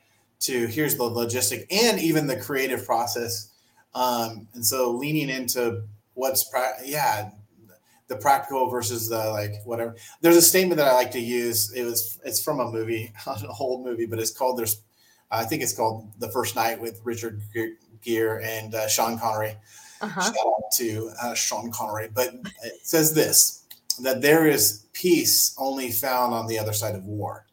to 0.41 0.67
here's 0.67 0.95
the 0.95 1.03
logistic 1.03 1.65
and 1.71 1.99
even 1.99 2.27
the 2.27 2.39
creative 2.39 2.85
process 2.85 3.49
um, 3.93 4.47
and 4.53 4.65
so 4.65 4.91
leaning 4.91 5.29
into 5.29 5.83
what's, 6.13 6.43
pra- 6.43 6.77
yeah, 6.83 7.31
the 8.07 8.15
practical 8.15 8.69
versus 8.69 9.09
the 9.09 9.17
like 9.29 9.63
whatever. 9.65 9.95
There's 10.21 10.37
a 10.37 10.41
statement 10.41 10.77
that 10.77 10.87
I 10.87 10.93
like 10.93 11.11
to 11.11 11.19
use. 11.19 11.71
It 11.73 11.83
was 11.83 12.19
it's 12.23 12.41
from 12.41 12.59
a 12.59 12.69
movie, 12.71 13.11
an 13.25 13.47
old 13.59 13.85
movie, 13.85 14.05
but 14.05 14.19
it's 14.19 14.31
called 14.31 14.57
there's 14.57 14.81
I 15.31 15.45
think 15.45 15.61
it's 15.61 15.75
called 15.75 16.09
The 16.17 16.29
First 16.29 16.55
Knight 16.55 16.81
with 16.81 17.01
Richard 17.03 17.41
Gere 18.01 18.43
and 18.43 18.73
uh, 18.73 18.87
Sean 18.87 19.19
Connery. 19.19 19.55
Uh-huh. 20.01 20.21
Shout 20.21 20.35
out 20.37 20.71
to 20.77 21.11
uh, 21.21 21.33
Sean 21.35 21.71
Connery. 21.71 22.09
But 22.11 22.33
it 22.63 22.79
says 22.81 23.13
this 23.13 23.58
that 24.03 24.21
there 24.21 24.47
is 24.47 24.85
peace 24.93 25.55
only 25.57 25.91
found 25.91 26.33
on 26.33 26.47
the 26.47 26.59
other 26.59 26.73
side 26.73 26.95
of 26.95 27.05
war. 27.05 27.45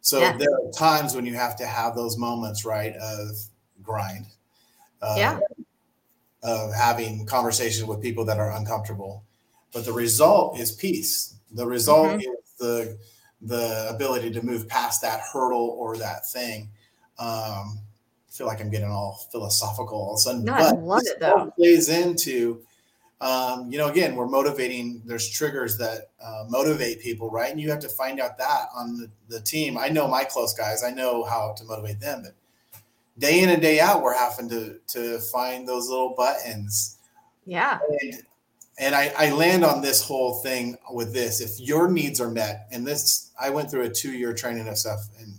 So 0.00 0.20
yeah. 0.20 0.36
there 0.36 0.52
are 0.52 0.70
times 0.72 1.14
when 1.14 1.26
you 1.26 1.34
have 1.34 1.56
to 1.56 1.66
have 1.66 1.94
those 1.94 2.16
moments, 2.16 2.64
right, 2.64 2.94
of 2.96 3.36
grind. 3.82 4.26
Uh, 5.00 5.14
yeah 5.16 5.38
of 6.42 6.72
having 6.72 7.26
conversations 7.26 7.84
with 7.84 8.00
people 8.00 8.24
that 8.24 8.38
are 8.38 8.52
uncomfortable. 8.52 9.24
But 9.72 9.84
the 9.84 9.92
result 9.92 10.58
is 10.58 10.72
peace. 10.72 11.34
The 11.52 11.66
result 11.66 12.08
mm-hmm. 12.08 12.20
is 12.20 12.52
the 12.58 12.98
the 13.40 13.88
ability 13.88 14.32
to 14.32 14.44
move 14.44 14.66
past 14.66 15.00
that 15.02 15.20
hurdle 15.32 15.76
or 15.78 15.96
that 15.96 16.28
thing. 16.28 16.70
Um, 17.18 17.78
I 18.28 18.30
feel 18.30 18.46
like 18.46 18.60
I'm 18.60 18.70
getting 18.70 18.88
all 18.88 19.26
philosophical 19.30 19.98
all 19.98 20.14
of 20.14 20.18
a 20.18 20.20
sudden. 20.20 20.44
No, 20.44 20.52
but 20.52 20.62
I 20.62 20.70
love 20.72 21.02
it 21.04 21.20
though. 21.20 21.52
Plays 21.56 21.88
into, 21.88 22.62
um, 23.20 23.70
you 23.70 23.78
know, 23.78 23.88
again, 23.88 24.14
we're 24.14 24.28
motivating. 24.28 25.02
There's 25.04 25.28
triggers 25.28 25.76
that 25.78 26.10
uh, 26.22 26.44
motivate 26.48 27.00
people, 27.00 27.30
right? 27.30 27.50
And 27.50 27.60
you 27.60 27.68
have 27.70 27.80
to 27.80 27.88
find 27.88 28.20
out 28.20 28.38
that 28.38 28.66
on 28.74 28.96
the, 28.96 29.10
the 29.28 29.40
team. 29.40 29.76
I 29.76 29.88
know 29.88 30.06
my 30.06 30.24
close 30.24 30.54
guys. 30.54 30.84
I 30.84 30.90
know 30.90 31.24
how 31.24 31.54
to 31.58 31.64
motivate 31.64 31.98
them, 31.98 32.22
but 32.22 32.34
day 33.18 33.40
in 33.42 33.48
and 33.48 33.60
day 33.60 33.80
out, 33.80 34.02
we're 34.02 34.16
having 34.16 34.48
to 34.50 34.78
to 34.88 35.18
find 35.18 35.68
those 35.68 35.88
little 35.88 36.14
buttons. 36.16 36.98
Yeah. 37.44 37.80
And, 38.02 38.22
and 38.78 38.94
I, 38.94 39.12
I 39.18 39.32
land 39.32 39.64
on 39.64 39.80
this 39.80 40.00
whole 40.00 40.34
thing 40.34 40.76
with 40.92 41.12
this. 41.12 41.40
If 41.40 41.58
your 41.58 41.90
needs 41.90 42.20
are 42.20 42.30
met, 42.30 42.68
and 42.70 42.86
this, 42.86 43.32
I 43.40 43.50
went 43.50 43.68
through 43.68 43.82
a 43.82 43.90
two 43.90 44.12
year 44.12 44.32
training 44.32 44.68
of 44.68 44.78
stuff, 44.78 45.00
and 45.18 45.34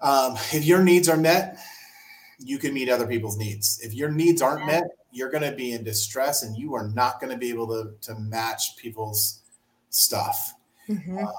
um, 0.00 0.36
if 0.52 0.64
your 0.64 0.82
needs 0.82 1.10
are 1.10 1.18
met, 1.18 1.58
you 2.44 2.58
can 2.58 2.74
meet 2.74 2.88
other 2.88 3.06
people's 3.06 3.36
needs. 3.36 3.80
If 3.82 3.94
your 3.94 4.10
needs 4.10 4.42
aren't 4.42 4.66
met, 4.66 4.84
you're 5.10 5.30
going 5.30 5.48
to 5.48 5.56
be 5.56 5.72
in 5.72 5.84
distress, 5.84 6.42
and 6.42 6.56
you 6.56 6.74
are 6.74 6.88
not 6.88 7.20
going 7.20 7.32
to 7.32 7.38
be 7.38 7.50
able 7.50 7.68
to 7.68 7.94
to 8.02 8.18
match 8.20 8.76
people's 8.76 9.40
stuff. 9.90 10.54
Mm-hmm. 10.88 11.18
Um, 11.18 11.32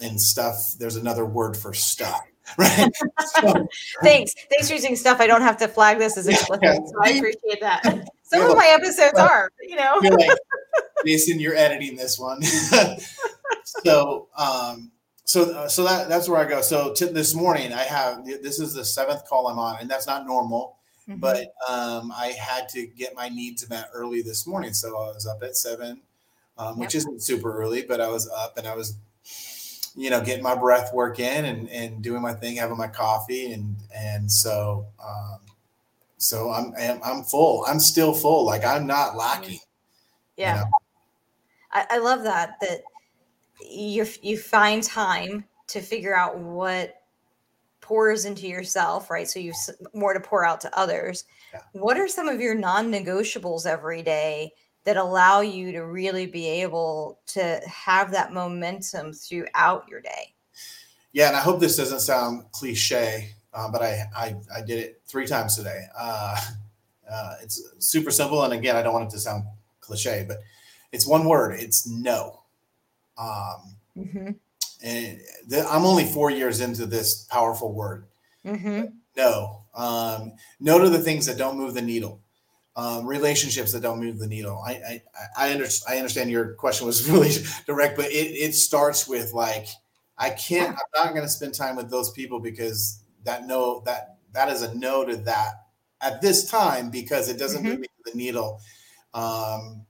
and 0.00 0.20
stuff. 0.20 0.74
There's 0.78 0.96
another 0.96 1.24
word 1.24 1.56
for 1.56 1.72
stuff 1.72 2.20
right? 2.58 2.90
So, 3.40 3.68
Thanks. 4.02 4.34
Thanks 4.50 4.68
for 4.68 4.74
using 4.74 4.96
stuff. 4.96 5.20
I 5.20 5.26
don't 5.26 5.42
have 5.42 5.56
to 5.58 5.68
flag 5.68 5.98
this 5.98 6.16
as 6.16 6.26
explicit. 6.28 6.62
Yeah. 6.62 6.74
So 6.74 6.94
I 7.02 7.08
appreciate 7.10 7.60
that. 7.60 7.82
Some 8.22 8.50
of 8.50 8.56
my 8.56 8.66
episodes 8.78 9.18
are, 9.18 9.50
you 9.60 9.76
know. 9.76 9.98
Like, 10.02 10.30
Jason, 11.06 11.40
you're 11.40 11.54
editing 11.54 11.96
this 11.96 12.18
one. 12.18 12.42
so, 13.84 14.28
um, 14.36 14.90
so, 15.28 15.42
uh, 15.54 15.68
so 15.68 15.84
that 15.84 16.08
that's 16.08 16.26
where 16.26 16.40
I 16.40 16.48
go. 16.48 16.62
So 16.62 16.94
to 16.94 17.06
this 17.06 17.34
morning, 17.34 17.74
I 17.74 17.82
have 17.82 18.24
this 18.24 18.58
is 18.58 18.72
the 18.72 18.82
seventh 18.82 19.28
call 19.28 19.46
I'm 19.48 19.58
on, 19.58 19.76
and 19.78 19.90
that's 19.90 20.06
not 20.06 20.26
normal. 20.26 20.78
Mm-hmm. 21.06 21.20
But 21.20 21.52
um, 21.68 22.10
I 22.16 22.28
had 22.28 22.66
to 22.70 22.86
get 22.86 23.14
my 23.14 23.28
needs 23.28 23.68
met 23.68 23.90
early 23.92 24.22
this 24.22 24.46
morning, 24.46 24.72
so 24.72 24.88
I 24.96 25.08
was 25.08 25.26
up 25.26 25.42
at 25.42 25.54
seven, 25.54 26.00
um, 26.56 26.68
yep. 26.68 26.76
which 26.78 26.94
isn't 26.94 27.22
super 27.22 27.54
early, 27.60 27.82
but 27.82 28.00
I 28.00 28.08
was 28.08 28.26
up 28.30 28.56
and 28.56 28.66
I 28.66 28.74
was, 28.74 28.94
you 29.94 30.08
know, 30.08 30.22
getting 30.22 30.42
my 30.42 30.54
breath 30.54 30.94
work 30.94 31.20
in 31.20 31.44
and 31.44 31.68
and 31.68 32.00
doing 32.00 32.22
my 32.22 32.32
thing, 32.32 32.56
having 32.56 32.78
my 32.78 32.88
coffee, 32.88 33.52
and 33.52 33.76
and 33.94 34.32
so 34.32 34.86
um, 35.06 35.40
so 36.16 36.50
I'm 36.50 36.72
I'm 37.04 37.22
full. 37.22 37.66
I'm 37.68 37.80
still 37.80 38.14
full. 38.14 38.46
Like 38.46 38.64
I'm 38.64 38.86
not 38.86 39.14
lacking. 39.14 39.60
Yeah, 40.38 40.54
you 40.54 40.60
know? 40.60 40.70
I, 41.72 41.86
I 41.90 41.98
love 41.98 42.22
that 42.22 42.58
that 42.62 42.80
you 43.60 44.06
you 44.22 44.38
find 44.38 44.82
time 44.82 45.44
to 45.68 45.80
figure 45.80 46.16
out 46.16 46.38
what 46.38 46.94
pours 47.80 48.24
into 48.24 48.46
yourself, 48.46 49.10
right? 49.10 49.28
So 49.28 49.38
you've 49.38 49.56
more 49.94 50.12
to 50.12 50.20
pour 50.20 50.44
out 50.44 50.60
to 50.62 50.78
others. 50.78 51.24
Yeah. 51.52 51.60
What 51.72 51.96
are 51.96 52.08
some 52.08 52.28
of 52.28 52.40
your 52.40 52.54
non-negotiables 52.54 53.66
every 53.66 54.02
day 54.02 54.52
that 54.84 54.96
allow 54.96 55.40
you 55.40 55.72
to 55.72 55.80
really 55.80 56.26
be 56.26 56.46
able 56.46 57.18
to 57.28 57.60
have 57.66 58.10
that 58.12 58.32
momentum 58.32 59.12
throughout 59.12 59.86
your 59.88 60.00
day? 60.00 60.34
Yeah, 61.12 61.28
and 61.28 61.36
I 61.36 61.40
hope 61.40 61.60
this 61.60 61.76
doesn't 61.76 62.00
sound 62.00 62.44
cliche, 62.52 63.30
uh, 63.54 63.70
but 63.70 63.82
I, 63.82 64.04
I, 64.14 64.36
I 64.54 64.60
did 64.60 64.78
it 64.78 65.00
three 65.06 65.26
times 65.26 65.56
today. 65.56 65.86
Uh, 65.98 66.40
uh, 67.10 67.34
it's 67.42 67.62
super 67.78 68.10
simple, 68.10 68.42
and 68.44 68.52
again, 68.52 68.76
I 68.76 68.82
don't 68.82 68.92
want 68.92 69.06
it 69.06 69.10
to 69.12 69.18
sound 69.18 69.44
cliche, 69.80 70.24
but 70.28 70.38
it's 70.92 71.06
one 71.06 71.24
word. 71.24 71.58
It's 71.58 71.86
no. 71.86 72.37
Um, 73.18 73.76
mm-hmm. 73.96 74.30
And 74.82 75.20
the, 75.48 75.66
I'm 75.68 75.84
only 75.84 76.04
four 76.04 76.30
years 76.30 76.60
into 76.60 76.86
this 76.86 77.24
powerful 77.24 77.72
word. 77.72 78.06
Mm-hmm. 78.44 78.84
No. 79.16 79.64
Um, 79.74 80.32
no 80.60 80.78
to 80.78 80.88
the 80.88 81.00
things 81.00 81.26
that 81.26 81.38
don't 81.38 81.58
move 81.58 81.74
the 81.74 81.82
needle. 81.82 82.20
Um, 82.76 83.06
relationships 83.06 83.72
that 83.72 83.82
don't 83.82 83.98
move 83.98 84.20
the 84.20 84.28
needle. 84.28 84.62
I 84.64 84.72
I, 84.72 85.02
I, 85.36 85.52
under, 85.52 85.66
I 85.88 85.96
understand 85.96 86.30
your 86.30 86.54
question 86.54 86.86
was 86.86 87.10
really 87.10 87.32
direct, 87.66 87.96
but 87.96 88.06
it, 88.06 88.36
it 88.36 88.54
starts 88.54 89.08
with 89.08 89.32
like 89.32 89.66
I 90.16 90.30
can't. 90.30 90.70
I'm 90.70 91.04
not 91.04 91.10
going 91.10 91.26
to 91.26 91.28
spend 91.28 91.54
time 91.54 91.74
with 91.74 91.90
those 91.90 92.12
people 92.12 92.38
because 92.38 93.02
that 93.24 93.46
no 93.46 93.82
that 93.84 94.18
that 94.32 94.48
is 94.48 94.62
a 94.62 94.72
no 94.76 95.04
to 95.04 95.16
that 95.16 95.54
at 96.00 96.20
this 96.20 96.48
time 96.48 96.90
because 96.90 97.28
it 97.28 97.38
doesn't 97.38 97.64
mm-hmm. 97.64 97.80
move 97.80 97.86
the 98.04 98.16
needle 98.16 98.60
um, 99.14 99.84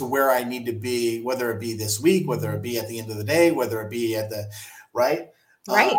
to 0.00 0.06
where 0.06 0.30
I 0.30 0.44
need 0.44 0.64
to 0.64 0.72
be, 0.72 1.20
whether 1.20 1.52
it 1.52 1.60
be 1.60 1.74
this 1.74 2.00
week, 2.00 2.26
whether 2.26 2.50
it 2.52 2.62
be 2.62 2.78
at 2.78 2.88
the 2.88 2.98
end 2.98 3.10
of 3.10 3.18
the 3.18 3.24
day, 3.24 3.50
whether 3.50 3.82
it 3.82 3.90
be 3.90 4.16
at 4.16 4.30
the 4.30 4.50
right, 4.94 5.28
right. 5.68 5.92
Um, 5.92 5.98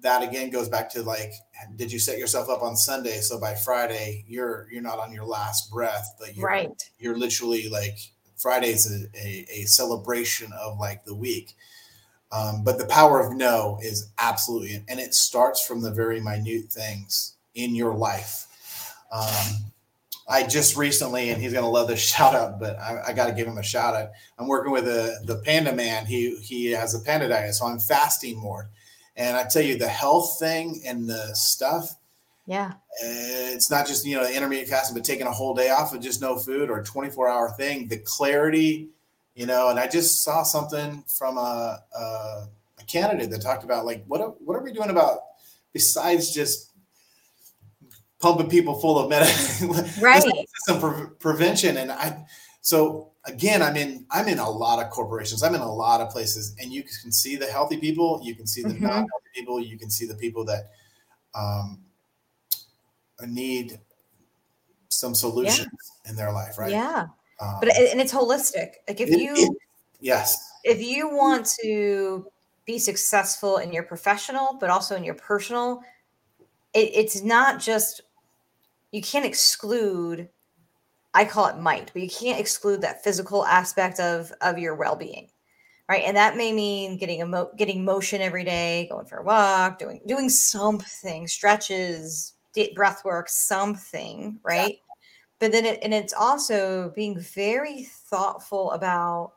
that 0.00 0.24
again 0.24 0.50
goes 0.50 0.68
back 0.68 0.90
to 0.90 1.02
like, 1.02 1.32
did 1.76 1.92
you 1.92 2.00
set 2.00 2.18
yourself 2.18 2.48
up 2.48 2.62
on 2.62 2.76
Sunday 2.76 3.18
so 3.20 3.38
by 3.38 3.54
Friday 3.54 4.24
you're 4.26 4.66
you're 4.72 4.82
not 4.82 4.98
on 4.98 5.12
your 5.12 5.24
last 5.24 5.70
breath, 5.70 6.16
but 6.18 6.36
you're, 6.36 6.48
right, 6.48 6.82
you're 6.98 7.16
literally 7.16 7.68
like 7.68 7.96
Friday's 8.36 8.90
a, 8.90 9.06
a, 9.16 9.46
a 9.50 9.62
celebration 9.66 10.52
of 10.60 10.80
like 10.80 11.04
the 11.04 11.14
week. 11.14 11.54
Um, 12.32 12.64
but 12.64 12.78
the 12.78 12.86
power 12.86 13.24
of 13.24 13.36
no 13.36 13.78
is 13.82 14.10
absolutely, 14.18 14.84
and 14.88 14.98
it 14.98 15.14
starts 15.14 15.64
from 15.64 15.80
the 15.80 15.92
very 15.92 16.20
minute 16.20 16.72
things 16.72 17.36
in 17.54 17.76
your 17.76 17.94
life. 17.94 18.46
Um, 19.12 19.72
I 20.28 20.42
just 20.42 20.76
recently, 20.76 21.30
and 21.30 21.40
he's 21.40 21.54
gonna 21.54 21.70
love 21.70 21.88
this 21.88 22.00
shout 22.14 22.34
out, 22.34 22.60
but 22.60 22.78
I, 22.78 23.02
I 23.08 23.12
got 23.12 23.26
to 23.26 23.32
give 23.32 23.46
him 23.46 23.58
a 23.58 23.62
shout 23.62 23.94
out. 23.94 24.10
I'm 24.38 24.46
working 24.46 24.72
with 24.72 24.86
a, 24.86 25.20
the 25.24 25.36
Panda 25.36 25.72
Man. 25.72 26.06
He 26.06 26.36
he 26.36 26.70
has 26.72 26.94
a 26.94 27.00
panda 27.00 27.28
diet, 27.28 27.54
so 27.54 27.66
I'm 27.66 27.78
fasting 27.78 28.38
more. 28.38 28.70
And 29.16 29.36
I 29.36 29.44
tell 29.48 29.62
you, 29.62 29.76
the 29.76 29.88
health 29.88 30.38
thing 30.38 30.82
and 30.86 31.08
the 31.08 31.34
stuff. 31.34 31.96
Yeah. 32.46 32.74
It's 33.02 33.70
not 33.70 33.86
just 33.86 34.06
you 34.06 34.16
know 34.16 34.28
intermediate 34.28 34.68
fasting, 34.68 34.94
but 34.94 35.04
taking 35.04 35.26
a 35.26 35.32
whole 35.32 35.54
day 35.54 35.70
off 35.70 35.94
of 35.94 36.00
just 36.00 36.20
no 36.20 36.36
food 36.36 36.70
or 36.70 36.82
24 36.82 37.28
hour 37.28 37.50
thing. 37.50 37.88
The 37.88 37.98
clarity, 37.98 38.90
you 39.34 39.46
know. 39.46 39.70
And 39.70 39.78
I 39.78 39.86
just 39.86 40.22
saw 40.22 40.42
something 40.42 41.04
from 41.08 41.38
a, 41.38 41.82
a, 41.96 42.00
a 42.78 42.84
candidate 42.86 43.30
that 43.30 43.42
talked 43.42 43.64
about 43.64 43.86
like 43.86 44.04
what 44.06 44.40
what 44.42 44.56
are 44.56 44.62
we 44.62 44.72
doing 44.72 44.90
about 44.90 45.20
besides 45.72 46.32
just 46.32 46.67
pumping 48.20 48.48
people 48.48 48.74
full 48.74 48.98
of 48.98 49.08
medicine, 49.08 49.68
right? 50.02 50.22
some 50.66 50.80
pre- 50.80 51.06
prevention, 51.18 51.76
and 51.76 51.92
I. 51.92 52.24
So 52.60 53.12
again, 53.24 53.62
I'm 53.62 53.76
in 53.76 54.06
I'm 54.10 54.28
in 54.28 54.38
a 54.38 54.48
lot 54.48 54.84
of 54.84 54.90
corporations. 54.90 55.42
I'm 55.42 55.54
in 55.54 55.60
a 55.60 55.72
lot 55.72 56.00
of 56.00 56.10
places, 56.10 56.54
and 56.60 56.72
you 56.72 56.82
can 56.82 57.12
see 57.12 57.36
the 57.36 57.46
healthy 57.46 57.78
people. 57.78 58.20
You 58.22 58.34
can 58.34 58.46
see 58.46 58.62
the 58.62 58.70
mm-hmm. 58.70 58.84
non-healthy 58.84 59.28
people. 59.34 59.60
You 59.60 59.78
can 59.78 59.90
see 59.90 60.06
the 60.06 60.14
people 60.14 60.44
that 60.46 60.70
um, 61.34 61.80
need 63.26 63.78
some 64.88 65.14
solutions 65.14 65.68
yeah. 66.04 66.10
in 66.10 66.16
their 66.16 66.32
life, 66.32 66.58
right? 66.58 66.70
Yeah, 66.70 67.06
um, 67.40 67.56
but 67.60 67.76
and 67.76 68.00
it's 68.00 68.12
holistic. 68.12 68.72
Like 68.88 69.00
if 69.00 69.10
it, 69.10 69.20
you, 69.20 69.34
it, 69.34 69.56
yes, 70.00 70.52
if 70.64 70.82
you 70.82 71.08
want 71.08 71.48
to 71.62 72.26
be 72.64 72.78
successful 72.78 73.58
in 73.58 73.72
your 73.72 73.82
professional, 73.82 74.56
but 74.60 74.68
also 74.68 74.96
in 74.96 75.04
your 75.04 75.14
personal, 75.14 75.82
it, 76.74 76.90
it's 76.92 77.22
not 77.22 77.60
just 77.60 78.02
you 78.92 79.02
can't 79.02 79.26
exclude 79.26 80.28
I 81.14 81.24
call 81.24 81.46
it 81.46 81.58
might, 81.58 81.90
but 81.92 82.02
you 82.02 82.08
can't 82.08 82.38
exclude 82.38 82.82
that 82.82 83.02
physical 83.02 83.44
aspect 83.44 83.98
of 83.98 84.32
of 84.40 84.58
your 84.58 84.74
well-being. 84.74 85.30
Right? 85.88 86.02
And 86.04 86.16
that 86.18 86.36
may 86.36 86.52
mean 86.52 86.98
getting 86.98 87.22
a 87.22 87.26
mo- 87.26 87.50
getting 87.56 87.82
motion 87.82 88.20
every 88.20 88.44
day, 88.44 88.86
going 88.90 89.06
for 89.06 89.18
a 89.18 89.22
walk, 89.22 89.78
doing 89.78 90.00
doing 90.06 90.28
something, 90.28 91.26
stretches, 91.26 92.34
deep 92.52 92.74
breath 92.74 93.04
work, 93.04 93.28
something, 93.28 94.38
right? 94.42 94.72
Yeah. 94.72 94.94
But 95.38 95.52
then 95.52 95.64
it 95.64 95.78
and 95.82 95.94
it's 95.94 96.12
also 96.12 96.92
being 96.94 97.18
very 97.18 97.84
thoughtful 97.84 98.70
about 98.72 99.32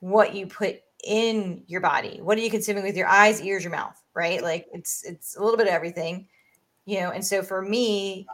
what 0.00 0.34
you 0.34 0.46
put 0.46 0.80
in 1.04 1.62
your 1.68 1.80
body. 1.80 2.20
What 2.20 2.38
are 2.38 2.40
you 2.40 2.50
consuming 2.50 2.82
with 2.82 2.96
your 2.96 3.06
eyes, 3.06 3.40
ears, 3.40 3.62
your 3.62 3.72
mouth, 3.72 4.02
right? 4.14 4.42
Like 4.42 4.66
it's 4.72 5.04
it's 5.04 5.36
a 5.36 5.42
little 5.42 5.56
bit 5.56 5.68
of 5.68 5.72
everything 5.72 6.26
you 6.86 7.00
know 7.00 7.10
and 7.10 7.24
so 7.24 7.42
for 7.42 7.60
me 7.60 8.26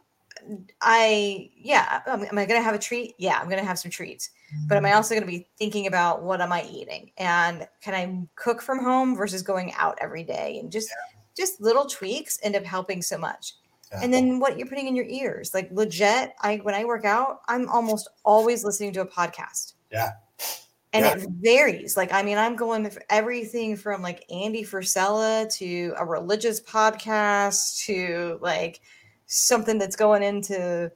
i 0.81 1.51
yeah 1.57 2.01
am, 2.07 2.23
am 2.25 2.38
i 2.38 2.45
going 2.45 2.61
to 2.61 2.65
have 2.65 2.75
a 2.75 2.79
treat 2.79 3.15
yeah 3.19 3.38
i'm 3.38 3.49
going 3.49 3.59
to 3.59 3.67
have 3.67 3.79
some 3.79 3.91
treats 3.91 4.31
but 4.69 4.77
am 4.77 4.85
i 4.85 4.88
mm-hmm. 4.88 4.97
also 4.97 5.15
going 5.15 5.23
to 5.23 5.27
be 5.27 5.49
thinking 5.59 5.87
about 5.87 6.23
what 6.23 6.41
am 6.41 6.53
i 6.53 6.65
eating 6.71 7.11
and 7.19 7.67
can 7.81 7.95
i 7.95 8.27
cook 8.37 8.62
from 8.62 8.83
home 8.83 9.17
versus 9.17 9.43
going 9.43 9.73
out 9.75 9.99
every 10.01 10.23
day 10.23 10.59
and 10.61 10.71
just 10.71 10.88
yeah. 10.91 11.19
just 11.37 11.61
little 11.61 11.87
tweaks 11.87 12.38
end 12.43 12.55
up 12.55 12.65
helping 12.65 13.03
so 13.03 13.19
much 13.19 13.55
yeah. 13.91 14.01
and 14.03 14.12
then 14.12 14.38
what 14.38 14.59
you're 14.59 14.69
putting 14.69 14.87
in 14.87 14.97
your 14.97 15.07
ears 15.07 15.53
like 15.55 15.69
legit 15.73 16.33
i 16.43 16.57
when 16.59 16.75
i 16.75 16.85
work 16.85 17.05
out 17.05 17.41
i'm 17.49 17.69
almost 17.69 18.09
always 18.25 18.65
listening 18.65 18.93
to 18.93 19.01
a 19.01 19.07
podcast 19.07 19.75
yeah 19.91 20.12
and 20.93 21.05
yeah. 21.05 21.15
it 21.15 21.29
varies. 21.41 21.97
Like, 21.97 22.13
I 22.13 22.23
mean, 22.23 22.39
I'm 22.39 22.55
going 22.57 22.91
everything 23.09 23.77
from 23.77 24.03
like 24.03 24.25
Andy 24.31 24.63
Frisella 24.63 25.53
to 25.57 25.95
a 25.97 26.05
religious 26.05 26.61
podcast 26.61 27.85
to 27.85 28.39
like 28.43 28.81
something 29.27 29.79
that's 29.79 29.97
going 29.97 30.23
into 30.23 30.91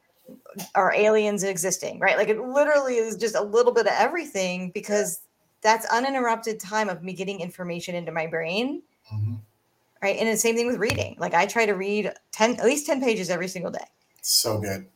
our 0.74 0.92
aliens 0.92 1.44
existing, 1.44 1.98
right? 1.98 2.16
Like, 2.16 2.28
it 2.28 2.40
literally 2.40 2.96
is 2.96 3.16
just 3.16 3.34
a 3.34 3.42
little 3.42 3.72
bit 3.72 3.86
of 3.86 3.92
everything 3.96 4.70
because 4.72 5.20
that's 5.62 5.86
uninterrupted 5.86 6.60
time 6.60 6.88
of 6.88 7.02
me 7.02 7.12
getting 7.12 7.40
information 7.40 7.94
into 7.94 8.12
my 8.12 8.26
brain. 8.26 8.82
Mm-hmm. 9.12 9.34
Right. 10.02 10.16
And 10.18 10.28
the 10.28 10.36
same 10.36 10.54
thing 10.56 10.66
with 10.66 10.76
reading. 10.76 11.16
Like, 11.18 11.32
I 11.32 11.46
try 11.46 11.64
to 11.64 11.72
read 11.72 12.12
10, 12.32 12.56
at 12.56 12.66
least 12.66 12.86
10 12.86 13.00
pages 13.00 13.30
every 13.30 13.48
single 13.48 13.70
day. 13.70 13.86
So 14.20 14.60
good 14.60 14.86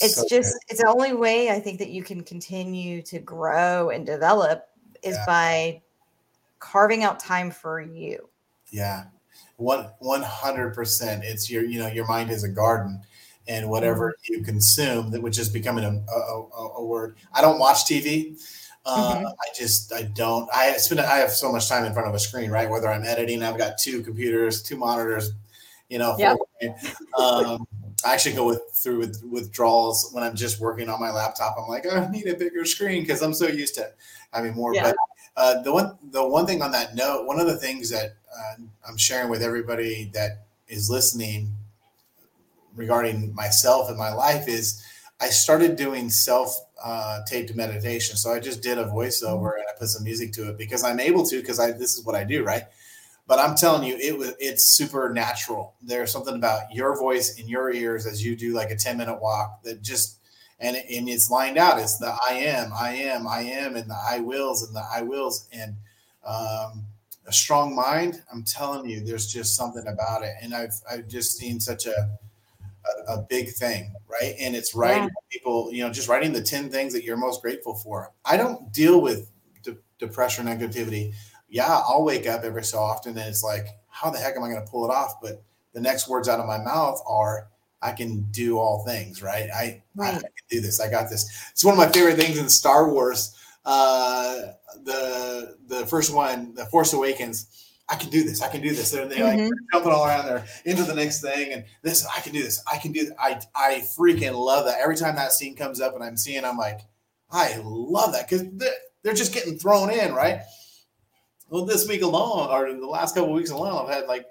it's 0.00 0.16
so 0.16 0.26
just 0.28 0.52
good. 0.52 0.60
it's 0.68 0.80
the 0.80 0.88
only 0.88 1.12
way 1.12 1.50
I 1.50 1.60
think 1.60 1.78
that 1.78 1.90
you 1.90 2.02
can 2.02 2.22
continue 2.22 3.02
to 3.02 3.18
grow 3.18 3.90
and 3.90 4.06
develop 4.06 4.68
is 5.02 5.16
yeah. 5.16 5.26
by 5.26 5.82
carving 6.58 7.04
out 7.04 7.20
time 7.20 7.50
for 7.50 7.80
you. 7.80 8.28
Yeah. 8.70 9.04
One 9.56 9.90
one 9.98 10.22
hundred 10.22 10.74
percent. 10.74 11.24
It's 11.24 11.50
your 11.50 11.64
you 11.64 11.80
know 11.80 11.88
your 11.88 12.06
mind 12.06 12.30
is 12.30 12.44
a 12.44 12.48
garden, 12.48 13.00
and 13.48 13.68
whatever 13.68 14.10
mm-hmm. 14.10 14.34
you 14.34 14.44
consume, 14.44 15.10
that 15.10 15.20
which 15.20 15.38
is 15.38 15.48
becoming 15.48 15.84
a, 15.84 16.12
a, 16.12 16.68
a 16.76 16.84
word. 16.84 17.16
I 17.32 17.40
don't 17.40 17.58
watch 17.58 17.84
TV. 17.84 18.40
Uh, 18.86 19.16
mm-hmm. 19.16 19.26
I 19.26 19.46
just 19.56 19.92
I 19.92 20.02
don't. 20.02 20.48
I 20.54 20.72
spend 20.76 21.00
I 21.00 21.16
have 21.16 21.32
so 21.32 21.50
much 21.50 21.68
time 21.68 21.84
in 21.84 21.92
front 21.92 22.08
of 22.08 22.14
a 22.14 22.20
screen, 22.20 22.50
right? 22.50 22.70
Whether 22.70 22.88
I'm 22.88 23.04
editing, 23.04 23.42
I've 23.42 23.58
got 23.58 23.78
two 23.78 24.02
computers, 24.02 24.62
two 24.62 24.76
monitors, 24.76 25.32
you 25.88 25.98
know. 25.98 26.14
Yeah. 26.18 26.36
Um, 27.18 27.66
I 28.08 28.14
actually 28.14 28.36
go 28.36 28.46
with 28.46 28.62
through 28.82 29.00
with 29.00 29.22
withdrawals 29.30 30.10
when 30.12 30.24
I'm 30.24 30.34
just 30.34 30.60
working 30.60 30.88
on 30.88 30.98
my 30.98 31.10
laptop. 31.10 31.56
I'm 31.58 31.68
like, 31.68 31.84
oh, 31.86 31.96
I 31.96 32.10
need 32.10 32.26
a 32.26 32.34
bigger 32.34 32.64
screen 32.64 33.02
because 33.02 33.20
I'm 33.20 33.34
so 33.34 33.46
used 33.46 33.74
to 33.74 33.90
having 34.32 34.54
more. 34.54 34.74
Yeah. 34.74 34.84
But 34.84 34.96
uh, 35.36 35.62
the 35.62 35.72
one 35.72 35.98
the 36.10 36.26
one 36.26 36.46
thing 36.46 36.62
on 36.62 36.72
that 36.72 36.94
note, 36.94 37.26
one 37.26 37.38
of 37.38 37.46
the 37.46 37.56
things 37.56 37.90
that 37.90 38.16
uh, 38.34 38.62
I'm 38.88 38.96
sharing 38.96 39.28
with 39.28 39.42
everybody 39.42 40.10
that 40.14 40.46
is 40.68 40.88
listening 40.88 41.52
regarding 42.74 43.34
myself 43.34 43.90
and 43.90 43.98
my 43.98 44.12
life 44.12 44.48
is 44.48 44.82
I 45.20 45.26
started 45.26 45.76
doing 45.76 46.08
self 46.08 46.58
uh, 46.82 47.20
taped 47.26 47.54
meditation. 47.54 48.16
So 48.16 48.32
I 48.32 48.40
just 48.40 48.62
did 48.62 48.78
a 48.78 48.84
voiceover 48.84 49.52
and 49.54 49.64
I 49.68 49.78
put 49.78 49.88
some 49.88 50.04
music 50.04 50.32
to 50.34 50.48
it 50.48 50.56
because 50.56 50.82
I'm 50.82 50.98
able 50.98 51.26
to 51.26 51.40
because 51.40 51.60
I 51.60 51.72
this 51.72 51.98
is 51.98 52.06
what 52.06 52.14
I 52.14 52.24
do, 52.24 52.42
right? 52.42 52.62
But 53.28 53.38
I'm 53.38 53.54
telling 53.54 53.86
you, 53.86 53.94
it 53.96 54.16
was 54.18 54.32
it's 54.40 54.64
super 54.64 55.12
natural. 55.12 55.74
There's 55.82 56.10
something 56.10 56.34
about 56.34 56.74
your 56.74 56.98
voice 56.98 57.38
in 57.38 57.46
your 57.46 57.70
ears 57.70 58.06
as 58.06 58.24
you 58.24 58.34
do 58.34 58.54
like 58.54 58.70
a 58.70 58.76
10 58.76 58.96
minute 58.96 59.20
walk 59.20 59.62
that 59.62 59.82
just 59.82 60.18
and 60.58 60.76
and 60.76 61.08
it's 61.08 61.30
lined 61.30 61.58
out. 61.58 61.78
It's 61.78 61.98
the 61.98 62.16
I 62.28 62.32
am, 62.32 62.72
I 62.74 62.94
am, 62.94 63.28
I 63.28 63.42
am, 63.42 63.76
and 63.76 63.88
the 63.88 63.98
I 64.10 64.20
wills 64.20 64.66
and 64.66 64.74
the 64.74 64.82
I 64.82 65.02
wills 65.02 65.46
and 65.52 65.76
um, 66.24 66.84
a 67.26 67.32
strong 67.32 67.76
mind. 67.76 68.22
I'm 68.32 68.42
telling 68.42 68.88
you, 68.88 69.04
there's 69.04 69.30
just 69.30 69.54
something 69.54 69.86
about 69.86 70.22
it, 70.22 70.32
and 70.40 70.54
I've 70.54 70.74
I've 70.90 71.06
just 71.06 71.36
seen 71.36 71.60
such 71.60 71.84
a 71.86 72.18
a, 73.08 73.12
a 73.14 73.26
big 73.28 73.50
thing, 73.50 73.94
right? 74.08 74.34
And 74.40 74.56
it's 74.56 74.74
writing 74.74 75.04
yeah. 75.04 75.08
people, 75.30 75.70
you 75.72 75.84
know, 75.84 75.90
just 75.90 76.08
writing 76.08 76.32
the 76.32 76.42
10 76.42 76.70
things 76.70 76.92
that 76.92 77.04
you're 77.04 77.16
most 77.16 77.42
grateful 77.42 77.74
for. 77.74 78.12
I 78.24 78.36
don't 78.36 78.72
deal 78.72 79.00
with 79.00 79.30
de- 79.62 79.76
depression, 79.98 80.46
negativity. 80.46 81.12
Yeah, 81.48 81.82
I'll 81.86 82.04
wake 82.04 82.26
up 82.26 82.42
every 82.44 82.64
so 82.64 82.78
often 82.78 83.16
and 83.16 83.28
it's 83.28 83.42
like, 83.42 83.66
how 83.88 84.10
the 84.10 84.18
heck 84.18 84.36
am 84.36 84.44
I 84.44 84.48
going 84.48 84.64
to 84.64 84.70
pull 84.70 84.84
it 84.84 84.94
off? 84.94 85.14
But 85.22 85.42
the 85.72 85.80
next 85.80 86.08
words 86.08 86.28
out 86.28 86.40
of 86.40 86.46
my 86.46 86.58
mouth 86.58 87.00
are, 87.06 87.48
I 87.80 87.92
can 87.92 88.22
do 88.30 88.58
all 88.58 88.84
things, 88.84 89.22
right? 89.22 89.48
I, 89.54 89.82
right. 89.94 90.16
I 90.16 90.18
can 90.18 90.30
do 90.50 90.60
this. 90.60 90.80
I 90.80 90.90
got 90.90 91.08
this. 91.08 91.48
It's 91.52 91.64
one 91.64 91.74
of 91.74 91.78
my 91.78 91.88
favorite 91.88 92.16
things 92.16 92.38
in 92.38 92.48
Star 92.48 92.90
Wars. 92.90 93.36
Uh, 93.64 94.52
the 94.84 95.56
the 95.66 95.86
first 95.86 96.12
one, 96.12 96.54
The 96.54 96.64
Force 96.66 96.92
Awakens 96.92 97.68
I 97.90 97.96
can 97.96 98.10
do 98.10 98.22
this. 98.22 98.42
I 98.42 98.48
can 98.48 98.60
do 98.60 98.74
this. 98.74 98.90
They're, 98.90 99.06
they're 99.06 99.24
mm-hmm. 99.24 99.44
like 99.44 99.52
jumping 99.72 99.92
all 99.92 100.04
around 100.04 100.26
there 100.26 100.44
into 100.66 100.84
the 100.84 100.94
next 100.94 101.22
thing. 101.22 101.52
And 101.52 101.64
this, 101.82 102.06
I 102.06 102.20
can 102.20 102.32
do 102.32 102.42
this. 102.42 102.62
I 102.70 102.76
can 102.76 102.92
do 102.92 103.06
that. 103.06 103.16
I, 103.18 103.40
I 103.54 103.80
freaking 103.98 104.34
love 104.34 104.66
that. 104.66 104.78
Every 104.82 104.96
time 104.96 105.16
that 105.16 105.32
scene 105.32 105.56
comes 105.56 105.80
up 105.80 105.94
and 105.94 106.04
I'm 106.04 106.16
seeing, 106.16 106.44
I'm 106.44 106.58
like, 106.58 106.80
I 107.30 107.60
love 107.64 108.12
that 108.12 108.28
because 108.28 108.46
they're, 108.52 108.74
they're 109.02 109.14
just 109.14 109.32
getting 109.32 109.58
thrown 109.58 109.90
in, 109.90 110.12
right? 110.12 110.40
Well, 111.50 111.64
this 111.64 111.88
week 111.88 112.02
alone, 112.02 112.48
or 112.50 112.72
the 112.72 112.86
last 112.86 113.14
couple 113.14 113.32
weeks 113.32 113.50
alone, 113.50 113.86
I've 113.86 113.94
had 113.94 114.06
like 114.06 114.26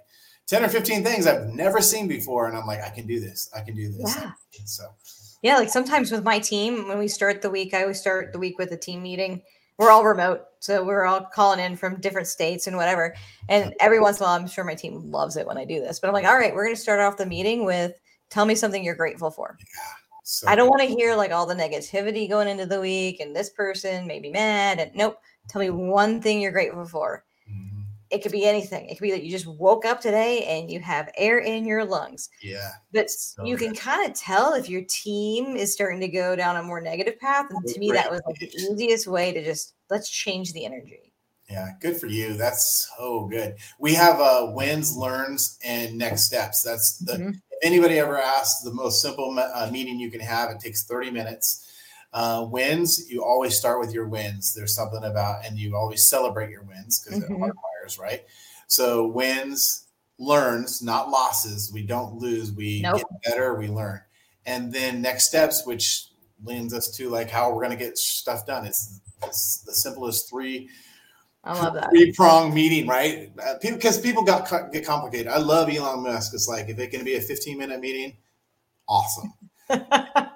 10 0.47 0.63
or 0.63 0.69
15 0.69 1.03
things 1.03 1.27
I've 1.27 1.47
never 1.47 1.81
seen 1.81 2.07
before. 2.07 2.47
And 2.47 2.57
I'm 2.57 2.67
like, 2.67 2.81
I 2.81 2.89
can 2.89 3.07
do 3.07 3.19
this. 3.19 3.49
I 3.55 3.61
can 3.61 3.75
do 3.75 3.91
this. 3.91 4.15
Yeah. 4.15 4.31
So, 4.65 4.83
yeah, 5.41 5.57
like 5.57 5.69
sometimes 5.69 6.11
with 6.11 6.23
my 6.23 6.39
team, 6.39 6.87
when 6.87 6.97
we 6.97 7.07
start 7.07 7.41
the 7.41 7.49
week, 7.49 7.73
I 7.73 7.81
always 7.81 7.99
start 7.99 8.33
the 8.33 8.39
week 8.39 8.57
with 8.57 8.71
a 8.71 8.77
team 8.77 9.01
meeting 9.01 9.41
we're 9.77 9.91
all 9.91 10.03
remote, 10.03 10.41
so 10.59 10.83
we're 10.83 11.05
all 11.05 11.21
calling 11.21 11.59
in 11.59 11.77
from 11.77 12.01
different 12.01 12.27
states 12.27 12.67
and 12.67 12.77
whatever. 12.77 13.15
And 13.47 13.75
every 13.79 13.99
once 13.99 14.19
in 14.19 14.23
a 14.23 14.27
while, 14.27 14.39
I'm 14.39 14.47
sure 14.47 14.63
my 14.63 14.75
team 14.75 15.11
loves 15.11 15.37
it 15.37 15.45
when 15.45 15.57
I 15.57 15.65
do 15.65 15.79
this. 15.79 15.99
But 15.99 16.07
I'm 16.07 16.13
like, 16.13 16.25
all 16.25 16.37
right, 16.37 16.53
we're 16.53 16.63
going 16.63 16.75
to 16.75 16.81
start 16.81 16.99
off 16.99 17.17
the 17.17 17.25
meeting 17.25 17.63
with 17.63 17.93
tell 18.29 18.45
me 18.45 18.55
something 18.55 18.83
you're 18.83 18.95
grateful 18.95 19.29
for. 19.29 19.57
Yeah, 19.59 19.93
so 20.23 20.47
I 20.47 20.55
don't 20.55 20.69
want 20.69 20.81
to 20.81 20.87
hear 20.87 21.15
like 21.15 21.31
all 21.31 21.45
the 21.45 21.55
negativity 21.55 22.27
going 22.27 22.47
into 22.47 22.65
the 22.65 22.81
week 22.81 23.19
and 23.19 23.35
this 23.35 23.51
person 23.51 24.07
may 24.07 24.19
be 24.19 24.31
mad. 24.31 24.79
And 24.79 24.91
nope, 24.95 25.19
tell 25.47 25.61
me 25.61 25.69
one 25.69 26.21
thing 26.21 26.41
you're 26.41 26.51
grateful 26.51 26.85
for. 26.85 27.23
Mm-hmm. 27.49 27.81
It 28.09 28.23
could 28.23 28.31
be 28.31 28.45
anything. 28.45 28.87
It 28.87 28.95
could 28.95 29.03
be 29.03 29.11
that 29.11 29.23
you 29.23 29.31
just 29.31 29.47
woke 29.47 29.85
up 29.85 29.99
today 29.99 30.43
and 30.45 30.71
you 30.71 30.79
have 30.79 31.11
air 31.17 31.39
in 31.39 31.65
your 31.65 31.83
lungs. 31.83 32.29
Yeah. 32.41 32.71
But 32.93 33.09
so 33.09 33.45
you 33.45 33.57
can 33.57 33.75
kind 33.75 34.09
of 34.09 34.17
tell 34.17 34.53
if 34.53 34.69
your 34.69 34.83
team 34.87 35.55
is 35.57 35.73
starting 35.73 35.99
to 35.99 36.07
go 36.07 36.35
down 36.35 36.55
a 36.55 36.63
more 36.63 36.79
negative 36.79 37.19
path. 37.19 37.47
And 37.49 37.65
to 37.67 37.79
me, 37.79 37.91
that 37.91 38.09
was 38.09 38.21
like 38.25 38.39
the 38.39 38.51
easiest 38.55 39.07
way 39.07 39.33
to 39.33 39.43
just 39.43 39.73
let's 39.89 40.09
change 40.09 40.53
the 40.53 40.65
energy. 40.65 41.13
Yeah, 41.49 41.71
good 41.79 41.97
for 41.97 42.07
you. 42.07 42.33
That's 42.33 42.89
so 42.97 43.25
good. 43.25 43.55
We 43.79 43.93
have 43.93 44.19
uh, 44.19 44.51
wins, 44.53 44.97
learns, 44.97 45.57
and 45.63 45.97
next 45.97 46.23
steps. 46.23 46.61
That's 46.61 46.97
the. 46.97 47.13
Mm-hmm. 47.13 47.29
If 47.29 47.59
anybody 47.63 47.99
ever 47.99 48.17
asks, 48.17 48.61
the 48.61 48.73
most 48.73 49.01
simple 49.01 49.33
uh, 49.37 49.69
meeting 49.71 49.97
you 49.97 50.11
can 50.11 50.19
have. 50.19 50.49
It 50.51 50.59
takes 50.59 50.83
thirty 50.83 51.09
minutes. 51.09 51.66
Uh, 52.13 52.47
wins, 52.49 53.09
you 53.09 53.23
always 53.23 53.55
start 53.55 53.79
with 53.79 53.93
your 53.93 54.07
wins. 54.07 54.53
There's 54.53 54.73
something 54.73 55.03
about, 55.03 55.45
and 55.45 55.57
you 55.57 55.75
always 55.75 56.07
celebrate 56.07 56.49
your 56.49 56.63
wins 56.63 56.99
because 56.99 57.21
mm-hmm. 57.21 57.33
it 57.33 57.39
hardwires, 57.39 57.99
right? 57.99 58.23
So 58.67 59.07
wins, 59.07 59.87
learns, 60.17 60.81
not 60.81 61.09
losses. 61.09 61.71
We 61.71 61.83
don't 61.83 62.15
lose. 62.15 62.51
We 62.51 62.81
nope. 62.81 62.97
get 62.97 63.31
better. 63.31 63.55
We 63.55 63.67
learn, 63.67 64.01
and 64.45 64.71
then 64.71 65.01
next 65.01 65.27
steps, 65.27 65.65
which 65.65 66.07
leads 66.43 66.73
us 66.73 66.89
to 66.97 67.09
like 67.09 67.29
how 67.29 67.51
we're 67.51 67.63
going 67.63 67.77
to 67.77 67.83
get 67.83 67.97
stuff 67.97 68.45
done. 68.45 68.65
It's 68.65 68.99
it's 69.23 69.61
the 69.61 69.73
simplest 69.73 70.29
three. 70.29 70.69
I 71.43 71.53
love 71.53 71.73
that 71.75 71.89
three 71.89 72.11
prong 72.11 72.53
meeting, 72.53 72.87
right? 72.87 73.33
Because 73.35 73.97
uh, 73.97 74.01
people, 74.01 74.23
people 74.23 74.23
got 74.23 74.71
get 74.71 74.85
complicated. 74.85 75.27
I 75.27 75.37
love 75.37 75.69
Elon 75.69 76.03
Musk. 76.03 76.33
It's 76.33 76.47
like 76.47 76.67
if 76.69 76.77
it 76.79 76.91
can 76.91 77.05
be 77.05 77.15
a 77.15 77.21
15 77.21 77.57
minute 77.57 77.79
meeting, 77.79 78.17
awesome. 78.87 79.33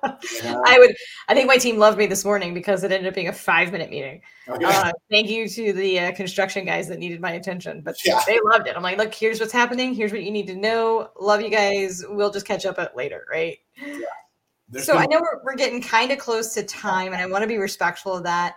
I 0.43 0.77
would. 0.79 0.95
I 1.27 1.33
think 1.33 1.47
my 1.47 1.57
team 1.57 1.77
loved 1.77 1.97
me 1.97 2.07
this 2.07 2.25
morning 2.25 2.53
because 2.53 2.83
it 2.83 2.91
ended 2.91 3.07
up 3.07 3.15
being 3.15 3.27
a 3.27 3.33
five 3.33 3.71
minute 3.71 3.89
meeting. 3.89 4.21
Okay. 4.47 4.65
Uh, 4.65 4.91
thank 5.09 5.29
you 5.29 5.47
to 5.47 5.73
the 5.73 5.99
uh, 5.99 6.11
construction 6.13 6.65
guys 6.65 6.87
that 6.87 6.99
needed 6.99 7.21
my 7.21 7.31
attention, 7.31 7.81
but 7.81 7.95
yeah. 8.05 8.21
they 8.27 8.39
loved 8.43 8.67
it. 8.67 8.75
I'm 8.75 8.83
like, 8.83 8.97
look, 8.97 9.13
here's 9.13 9.39
what's 9.39 9.53
happening. 9.53 9.93
Here's 9.93 10.11
what 10.11 10.23
you 10.23 10.31
need 10.31 10.47
to 10.47 10.55
know. 10.55 11.09
Love 11.19 11.41
you 11.41 11.49
guys. 11.49 12.03
We'll 12.07 12.31
just 12.31 12.47
catch 12.47 12.65
up 12.65 12.79
at 12.79 12.95
later, 12.95 13.25
right? 13.31 13.57
Yeah. 13.77 14.81
so 14.81 14.95
I 14.95 15.05
know 15.05 15.21
we're, 15.21 15.43
we're 15.43 15.55
getting 15.55 15.81
kind 15.81 16.11
of 16.11 16.17
close 16.17 16.53
to 16.55 16.63
time, 16.63 17.13
and 17.13 17.21
I 17.21 17.25
want 17.27 17.43
to 17.43 17.47
be 17.47 17.57
respectful 17.57 18.17
of 18.17 18.23
that 18.23 18.55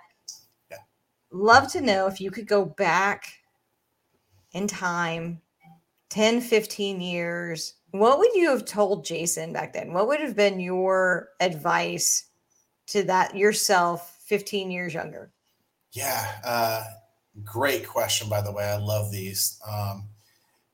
love 1.35 1.70
to 1.72 1.81
know 1.81 2.07
if 2.07 2.20
you 2.20 2.31
could 2.31 2.46
go 2.46 2.64
back 2.64 3.27
in 4.53 4.66
time 4.66 5.40
10 6.11 6.40
15 6.40 7.00
years 7.00 7.74
what 7.98 8.18
would 8.18 8.35
you 8.35 8.50
have 8.50 8.64
told 8.64 9.04
jason 9.04 9.52
back 9.52 9.72
then 9.72 9.92
what 9.92 10.07
would 10.07 10.20
have 10.20 10.37
been 10.37 10.61
your 10.61 11.28
advice 11.40 12.26
to 12.87 13.02
that 13.02 13.37
yourself 13.37 14.18
15 14.26 14.70
years 14.70 14.94
younger 14.94 15.30
yeah 15.92 16.33
uh, 16.44 16.83
great 17.44 17.87
question 17.87 18.28
by 18.28 18.40
the 18.40 18.52
way 18.52 18.64
i 18.64 18.76
love 18.76 19.11
these 19.11 19.61
um, 19.66 20.09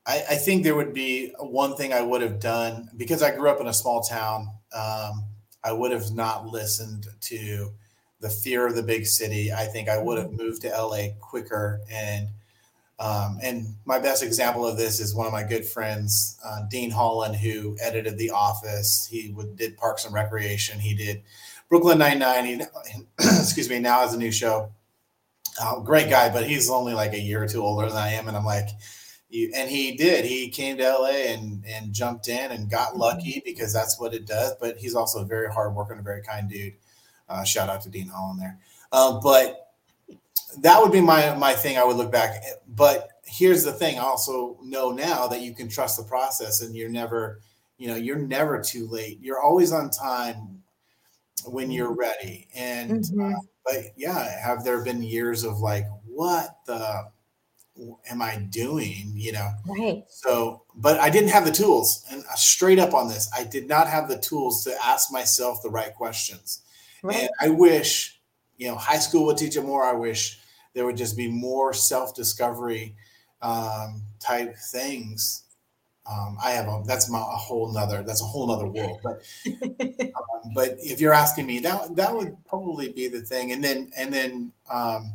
I, 0.05 0.23
I, 0.31 0.35
think 0.35 0.63
there 0.63 0.75
would 0.75 0.93
be 0.93 1.33
one 1.39 1.75
thing 1.75 1.93
i 1.93 2.01
would 2.01 2.21
have 2.21 2.39
done 2.39 2.89
because 2.97 3.21
i 3.21 3.35
grew 3.35 3.49
up 3.49 3.61
in 3.61 3.67
a 3.67 3.73
small 3.73 4.01
town 4.01 4.49
um, 4.73 5.25
i 5.63 5.71
would 5.71 5.91
have 5.91 6.11
not 6.11 6.47
listened 6.47 7.07
to 7.21 7.71
the 8.21 8.29
fear 8.29 8.67
of 8.67 8.75
the 8.75 8.83
big 8.83 9.05
city, 9.05 9.51
I 9.51 9.65
think 9.65 9.89
I 9.89 9.97
would 9.97 10.17
have 10.17 10.27
mm-hmm. 10.27 10.45
moved 10.45 10.61
to 10.61 10.69
LA 10.69 11.07
quicker. 11.19 11.81
And 11.91 12.29
um, 13.01 13.39
and 13.41 13.65
my 13.85 13.97
best 13.97 14.21
example 14.21 14.65
of 14.65 14.77
this 14.77 14.99
is 14.99 15.15
one 15.15 15.25
of 15.25 15.33
my 15.33 15.41
good 15.41 15.65
friends, 15.65 16.39
uh, 16.45 16.61
Dean 16.69 16.91
Holland, 16.91 17.35
who 17.35 17.75
edited 17.81 18.15
The 18.19 18.29
Office. 18.29 19.07
He 19.09 19.31
would, 19.31 19.55
did 19.57 19.75
Parks 19.75 20.05
and 20.05 20.13
Recreation. 20.13 20.79
He 20.79 20.93
did 20.93 21.23
Brooklyn 21.67 21.97
Nine 21.97 22.19
Nine. 22.19 22.45
He, 22.45 22.53
excuse 23.19 23.67
me, 23.71 23.79
now 23.79 24.01
has 24.01 24.13
a 24.13 24.19
new 24.19 24.31
show. 24.31 24.71
Uh, 25.59 25.79
great 25.79 26.11
guy, 26.11 26.31
but 26.31 26.47
he's 26.47 26.69
only 26.69 26.93
like 26.93 27.13
a 27.13 27.19
year 27.19 27.43
or 27.43 27.47
two 27.47 27.63
older 27.63 27.87
than 27.87 27.97
I 27.97 28.09
am, 28.09 28.27
and 28.27 28.37
I'm 28.37 28.45
like, 28.45 28.69
you, 29.31 29.51
and 29.55 29.67
he 29.67 29.95
did. 29.95 30.23
He 30.23 30.49
came 30.49 30.77
to 30.77 30.83
LA 30.83 31.31
and 31.33 31.65
and 31.65 31.93
jumped 31.93 32.27
in 32.27 32.51
and 32.51 32.69
got 32.69 32.89
mm-hmm. 32.89 32.99
lucky 32.99 33.41
because 33.43 33.73
that's 33.73 33.99
what 33.99 34.13
it 34.13 34.27
does. 34.27 34.53
But 34.61 34.77
he's 34.77 34.93
also 34.93 35.21
a 35.21 35.25
very 35.25 35.51
hard 35.51 35.73
worker 35.73 35.93
and 35.93 36.01
a 36.01 36.03
very 36.03 36.21
kind 36.21 36.47
dude. 36.47 36.73
Uh, 37.27 37.43
shout 37.43 37.67
out 37.67 37.81
to 37.81 37.89
Dean 37.89 38.09
Holland 38.09 38.39
there. 38.39 38.59
Uh, 38.91 39.19
but 39.21 39.60
that 40.59 40.81
would 40.81 40.91
be 40.91 41.01
my 41.01 41.35
my 41.35 41.53
thing. 41.53 41.77
I 41.77 41.83
would 41.83 41.97
look 41.97 42.11
back. 42.11 42.43
But 42.67 43.09
here's 43.25 43.63
the 43.63 43.71
thing: 43.71 43.97
I 43.97 44.03
also 44.03 44.57
know 44.63 44.91
now 44.91 45.27
that 45.27 45.41
you 45.41 45.53
can 45.53 45.69
trust 45.69 45.97
the 45.97 46.03
process, 46.03 46.61
and 46.61 46.75
you're 46.75 46.89
never, 46.89 47.41
you 47.77 47.87
know, 47.87 47.95
you're 47.95 48.19
never 48.19 48.61
too 48.61 48.87
late. 48.87 49.19
You're 49.21 49.39
always 49.39 49.71
on 49.71 49.89
time 49.89 50.63
when 51.45 51.71
you're 51.71 51.93
ready. 51.93 52.47
And 52.55 53.03
mm-hmm. 53.03 53.35
uh, 53.35 53.39
but 53.65 53.77
yeah, 53.95 54.39
have 54.41 54.63
there 54.63 54.83
been 54.83 55.03
years 55.03 55.43
of 55.43 55.59
like, 55.59 55.85
what 56.05 56.57
the 56.65 57.09
am 58.09 58.21
I 58.21 58.37
doing? 58.37 59.13
You 59.15 59.33
know, 59.33 59.49
right. 59.65 60.03
So, 60.09 60.63
but 60.75 60.99
I 60.99 61.09
didn't 61.09 61.29
have 61.29 61.45
the 61.45 61.51
tools, 61.51 62.05
and 62.11 62.23
straight 62.35 62.79
up 62.79 62.93
on 62.93 63.07
this, 63.07 63.29
I 63.37 63.43
did 63.43 63.67
not 63.67 63.87
have 63.87 64.07
the 64.07 64.19
tools 64.19 64.63
to 64.65 64.75
ask 64.83 65.11
myself 65.11 65.61
the 65.61 65.69
right 65.69 65.93
questions. 65.93 66.61
Right. 67.03 67.15
And 67.21 67.29
I 67.39 67.49
wish, 67.49 68.19
you 68.57 68.67
know, 68.67 68.75
high 68.75 68.99
school 68.99 69.25
would 69.25 69.37
teach 69.37 69.55
it 69.55 69.63
more. 69.63 69.83
I 69.83 69.93
wish 69.93 70.39
there 70.73 70.85
would 70.85 70.97
just 70.97 71.17
be 71.17 71.27
more 71.27 71.73
self 71.73 72.15
discovery 72.15 72.95
um, 73.41 74.03
type 74.19 74.55
things. 74.71 75.43
Um, 76.09 76.37
I 76.43 76.51
have 76.51 76.67
a 76.67 76.81
that's 76.85 77.09
my 77.09 77.19
a 77.19 77.21
whole 77.21 77.71
nother 77.71 78.03
that's 78.03 78.21
a 78.21 78.25
whole 78.25 78.47
nother 78.47 78.67
world. 78.67 78.99
But 79.03 79.21
um, 79.45 80.53
but 80.55 80.77
if 80.79 80.99
you're 80.99 81.13
asking 81.13 81.45
me, 81.45 81.59
that 81.59 81.95
that 81.95 82.13
would 82.13 82.35
probably 82.45 82.91
be 82.91 83.07
the 83.07 83.21
thing. 83.21 83.51
And 83.51 83.63
then 83.63 83.91
and 83.95 84.13
then 84.13 84.51
um, 84.69 85.13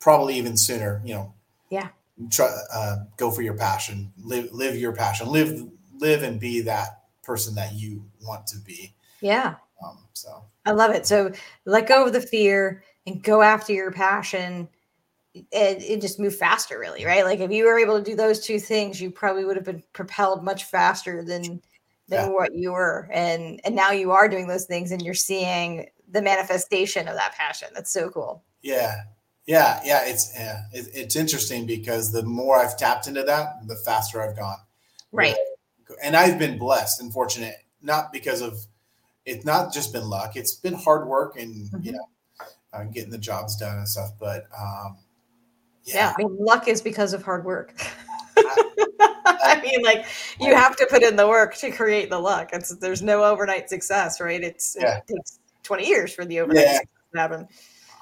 probably 0.00 0.34
even 0.34 0.56
sooner, 0.56 1.00
you 1.04 1.14
know. 1.14 1.34
Yeah. 1.70 1.88
Try 2.30 2.54
uh, 2.72 2.96
go 3.16 3.30
for 3.30 3.42
your 3.42 3.54
passion. 3.54 4.12
Live 4.22 4.52
live 4.52 4.76
your 4.76 4.92
passion. 4.92 5.28
Live 5.28 5.66
live 5.98 6.22
and 6.22 6.38
be 6.38 6.60
that 6.62 7.04
person 7.22 7.54
that 7.54 7.72
you 7.74 8.04
want 8.22 8.46
to 8.48 8.58
be. 8.58 8.92
Yeah. 9.20 9.54
Um, 9.84 9.98
so 10.12 10.44
I 10.66 10.72
love 10.72 10.90
it. 10.90 11.06
So 11.06 11.32
let 11.64 11.86
go 11.86 12.06
of 12.06 12.12
the 12.12 12.20
fear 12.20 12.82
and 13.06 13.22
go 13.22 13.42
after 13.42 13.72
your 13.72 13.90
passion 13.90 14.68
and, 15.34 15.82
and 15.82 16.02
just 16.02 16.20
move 16.20 16.36
faster, 16.36 16.78
really, 16.78 17.04
right? 17.04 17.24
Like 17.24 17.40
if 17.40 17.50
you 17.50 17.64
were 17.64 17.78
able 17.78 17.98
to 17.98 18.04
do 18.04 18.14
those 18.14 18.44
two 18.44 18.58
things, 18.58 19.00
you 19.00 19.10
probably 19.10 19.44
would 19.44 19.56
have 19.56 19.64
been 19.64 19.82
propelled 19.92 20.44
much 20.44 20.64
faster 20.64 21.22
than 21.22 21.60
than 22.08 22.26
yeah. 22.26 22.28
what 22.28 22.54
you 22.54 22.72
were. 22.72 23.08
And 23.12 23.60
and 23.64 23.74
now 23.74 23.90
you 23.90 24.10
are 24.10 24.28
doing 24.28 24.46
those 24.46 24.66
things 24.66 24.92
and 24.92 25.02
you're 25.02 25.14
seeing 25.14 25.88
the 26.10 26.22
manifestation 26.22 27.08
of 27.08 27.14
that 27.14 27.34
passion. 27.34 27.68
That's 27.74 27.92
so 27.92 28.10
cool. 28.10 28.44
Yeah. 28.62 29.02
Yeah, 29.44 29.80
yeah, 29.84 30.04
it's 30.04 30.32
yeah, 30.36 30.62
it, 30.72 30.86
it's 30.94 31.16
interesting 31.16 31.66
because 31.66 32.12
the 32.12 32.22
more 32.22 32.58
I've 32.58 32.76
tapped 32.76 33.08
into 33.08 33.24
that, 33.24 33.66
the 33.66 33.74
faster 33.74 34.22
I've 34.22 34.36
gone. 34.36 34.58
Right. 35.10 35.34
And 36.02 36.16
I've 36.16 36.38
been 36.38 36.58
blessed 36.58 37.00
and 37.00 37.12
fortunate, 37.12 37.56
not 37.82 38.12
because 38.12 38.40
of 38.40 38.56
it's 39.24 39.44
not 39.44 39.72
just 39.72 39.92
been 39.92 40.08
luck; 40.08 40.36
it's 40.36 40.54
been 40.54 40.74
hard 40.74 41.08
work 41.08 41.36
and 41.36 41.66
mm-hmm. 41.66 41.84
you 41.84 41.92
know, 41.92 42.08
uh, 42.72 42.84
getting 42.84 43.10
the 43.10 43.18
jobs 43.18 43.56
done 43.56 43.78
and 43.78 43.88
stuff. 43.88 44.12
But 44.18 44.46
um, 44.58 44.96
yeah. 45.84 45.94
yeah, 45.94 46.14
I 46.16 46.22
mean, 46.22 46.36
luck 46.38 46.68
is 46.68 46.80
because 46.80 47.12
of 47.12 47.22
hard 47.22 47.44
work. 47.44 47.74
I 48.36 49.60
mean, 49.62 49.82
like 49.82 50.06
you 50.40 50.54
have 50.54 50.76
to 50.76 50.86
put 50.86 51.02
in 51.02 51.16
the 51.16 51.28
work 51.28 51.54
to 51.56 51.70
create 51.70 52.10
the 52.10 52.18
luck. 52.18 52.50
It's 52.52 52.74
there's 52.76 53.02
no 53.02 53.24
overnight 53.24 53.68
success, 53.68 54.20
right? 54.20 54.42
It's 54.42 54.76
yeah. 54.78 54.98
it 54.98 55.06
takes 55.06 55.38
20 55.62 55.86
years 55.86 56.14
for 56.14 56.24
the 56.24 56.40
overnight 56.40 56.64
yeah. 56.64 56.78
to 57.12 57.18
happen. 57.18 57.48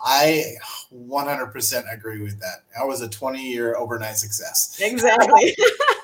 I 0.03 0.55
100% 0.93 1.93
agree 1.93 2.23
with 2.23 2.41
that. 2.41 2.63
I 2.79 2.85
was 2.85 3.03
a 3.03 3.09
20 3.09 3.43
year 3.43 3.77
overnight 3.77 4.17
success. 4.17 4.79
Exactly. 4.83 5.55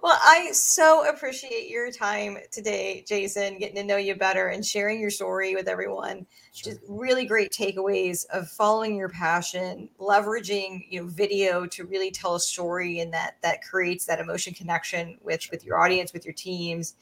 well, 0.00 0.18
I 0.22 0.50
so 0.52 1.08
appreciate 1.08 1.68
your 1.68 1.90
time 1.90 2.38
today, 2.52 3.04
Jason, 3.06 3.58
getting 3.58 3.76
to 3.76 3.84
know 3.84 3.96
you 3.96 4.14
better 4.14 4.48
and 4.48 4.64
sharing 4.64 5.00
your 5.00 5.10
story 5.10 5.56
with 5.56 5.66
everyone. 5.66 6.24
Sure. 6.52 6.72
Just 6.72 6.84
really 6.88 7.26
great 7.26 7.50
takeaways 7.50 8.24
of 8.32 8.48
following 8.48 8.94
your 8.96 9.08
passion, 9.08 9.88
leveraging 9.98 10.84
you 10.88 11.02
know 11.02 11.08
video 11.08 11.66
to 11.66 11.84
really 11.84 12.12
tell 12.12 12.36
a 12.36 12.40
story, 12.40 13.00
and 13.00 13.12
that 13.12 13.38
that 13.42 13.62
creates 13.62 14.06
that 14.06 14.20
emotion 14.20 14.54
connection 14.54 15.18
with 15.20 15.48
with 15.50 15.64
your 15.64 15.80
audience, 15.80 16.12
with 16.12 16.24
your 16.24 16.34
teams, 16.34 16.94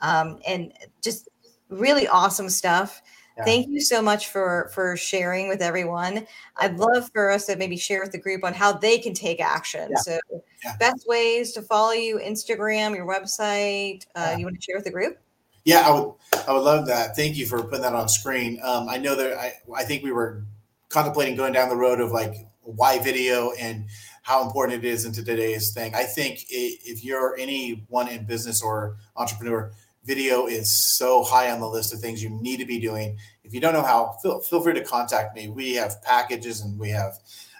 um, 0.00 0.38
and 0.46 0.72
just 1.02 1.28
really 1.68 2.06
awesome 2.06 2.48
stuff. 2.48 3.02
Yeah. 3.36 3.44
Thank 3.44 3.68
you 3.68 3.80
so 3.80 4.00
much 4.00 4.28
for 4.28 4.70
for 4.74 4.96
sharing 4.96 5.48
with 5.48 5.60
everyone. 5.60 6.26
I'd 6.56 6.78
love 6.78 7.10
for 7.12 7.30
us 7.30 7.46
to 7.46 7.56
maybe 7.56 7.76
share 7.76 8.00
with 8.00 8.12
the 8.12 8.18
group 8.18 8.44
on 8.44 8.54
how 8.54 8.72
they 8.72 8.98
can 8.98 9.12
take 9.12 9.40
action. 9.40 9.90
Yeah. 9.90 9.96
So, 9.98 10.18
yeah. 10.64 10.76
best 10.78 11.06
ways 11.06 11.52
to 11.52 11.62
follow 11.62 11.92
you: 11.92 12.18
Instagram, 12.18 12.94
your 12.94 13.06
website. 13.06 14.06
Uh, 14.14 14.36
you 14.38 14.44
want 14.46 14.56
to 14.56 14.62
share 14.62 14.76
with 14.76 14.84
the 14.84 14.90
group? 14.90 15.18
Yeah, 15.64 15.80
I 15.80 15.90
would. 15.90 16.14
I 16.48 16.52
would 16.52 16.62
love 16.62 16.86
that. 16.86 17.14
Thank 17.14 17.36
you 17.36 17.44
for 17.44 17.62
putting 17.62 17.82
that 17.82 17.94
on 17.94 18.08
screen. 18.08 18.58
Um, 18.62 18.88
I 18.88 18.96
know 18.96 19.14
that 19.14 19.36
I. 19.38 19.52
I 19.74 19.84
think 19.84 20.02
we 20.02 20.12
were 20.12 20.44
contemplating 20.88 21.36
going 21.36 21.52
down 21.52 21.68
the 21.68 21.76
road 21.76 22.00
of 22.00 22.12
like 22.12 22.34
why 22.62 22.98
video 22.98 23.52
and 23.52 23.86
how 24.22 24.44
important 24.44 24.84
it 24.84 24.88
is 24.88 25.04
into 25.04 25.24
today's 25.24 25.72
thing. 25.72 25.94
I 25.94 26.02
think 26.02 26.46
if 26.50 27.04
you're 27.04 27.36
anyone 27.36 28.08
in 28.08 28.24
business 28.24 28.62
or 28.62 28.96
entrepreneur 29.14 29.72
video 30.06 30.46
is 30.46 30.74
so 30.96 31.22
high 31.24 31.50
on 31.50 31.60
the 31.60 31.68
list 31.68 31.92
of 31.92 32.00
things 32.00 32.22
you 32.22 32.30
need 32.30 32.58
to 32.58 32.64
be 32.64 32.78
doing. 32.78 33.18
If 33.42 33.52
you 33.52 33.60
don't 33.60 33.74
know 33.74 33.82
how, 33.82 34.16
feel, 34.22 34.40
feel 34.40 34.62
free 34.62 34.74
to 34.74 34.84
contact 34.84 35.36
me. 35.36 35.48
We 35.48 35.74
have 35.74 36.00
packages 36.02 36.60
and 36.62 36.78
we 36.78 36.90
have 36.90 37.18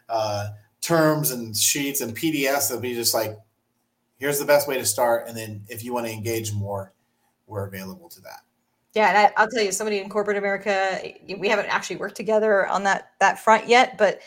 uh, 0.09 0.48
terms 0.80 1.32
and 1.32 1.56
sheets 1.56 2.00
and 2.00 2.16
PDFs 2.16 2.70
that 2.70 2.80
be 2.80 2.94
just 2.94 3.12
like, 3.12 3.37
here's 4.18 4.38
the 4.38 4.44
best 4.44 4.68
way 4.68 4.78
to 4.78 4.87
start. 4.87 5.26
And 5.28 5.37
then 5.37 5.62
if 5.68 5.85
you 5.85 5.92
want 5.92 6.06
to 6.06 6.12
engage 6.12 6.52
more, 6.52 6.92
we're 7.48 7.66
available 7.66 8.09
to 8.11 8.20
that. 8.22 8.40
Yeah, 8.94 9.09
and 9.09 9.32
I, 9.37 9.42
will 9.42 9.50
tell 9.50 9.62
you, 9.62 9.72
somebody 9.72 9.98
in 9.98 10.09
corporate 10.09 10.38
America, 10.38 11.02
we 11.38 11.48
haven't 11.48 11.66
actually 11.66 11.96
worked 11.96 12.16
together 12.16 12.66
on 12.66 12.85
that 12.85 13.11
that 13.20 13.38
front 13.38 13.68
yet, 13.68 13.98
but 13.98 14.20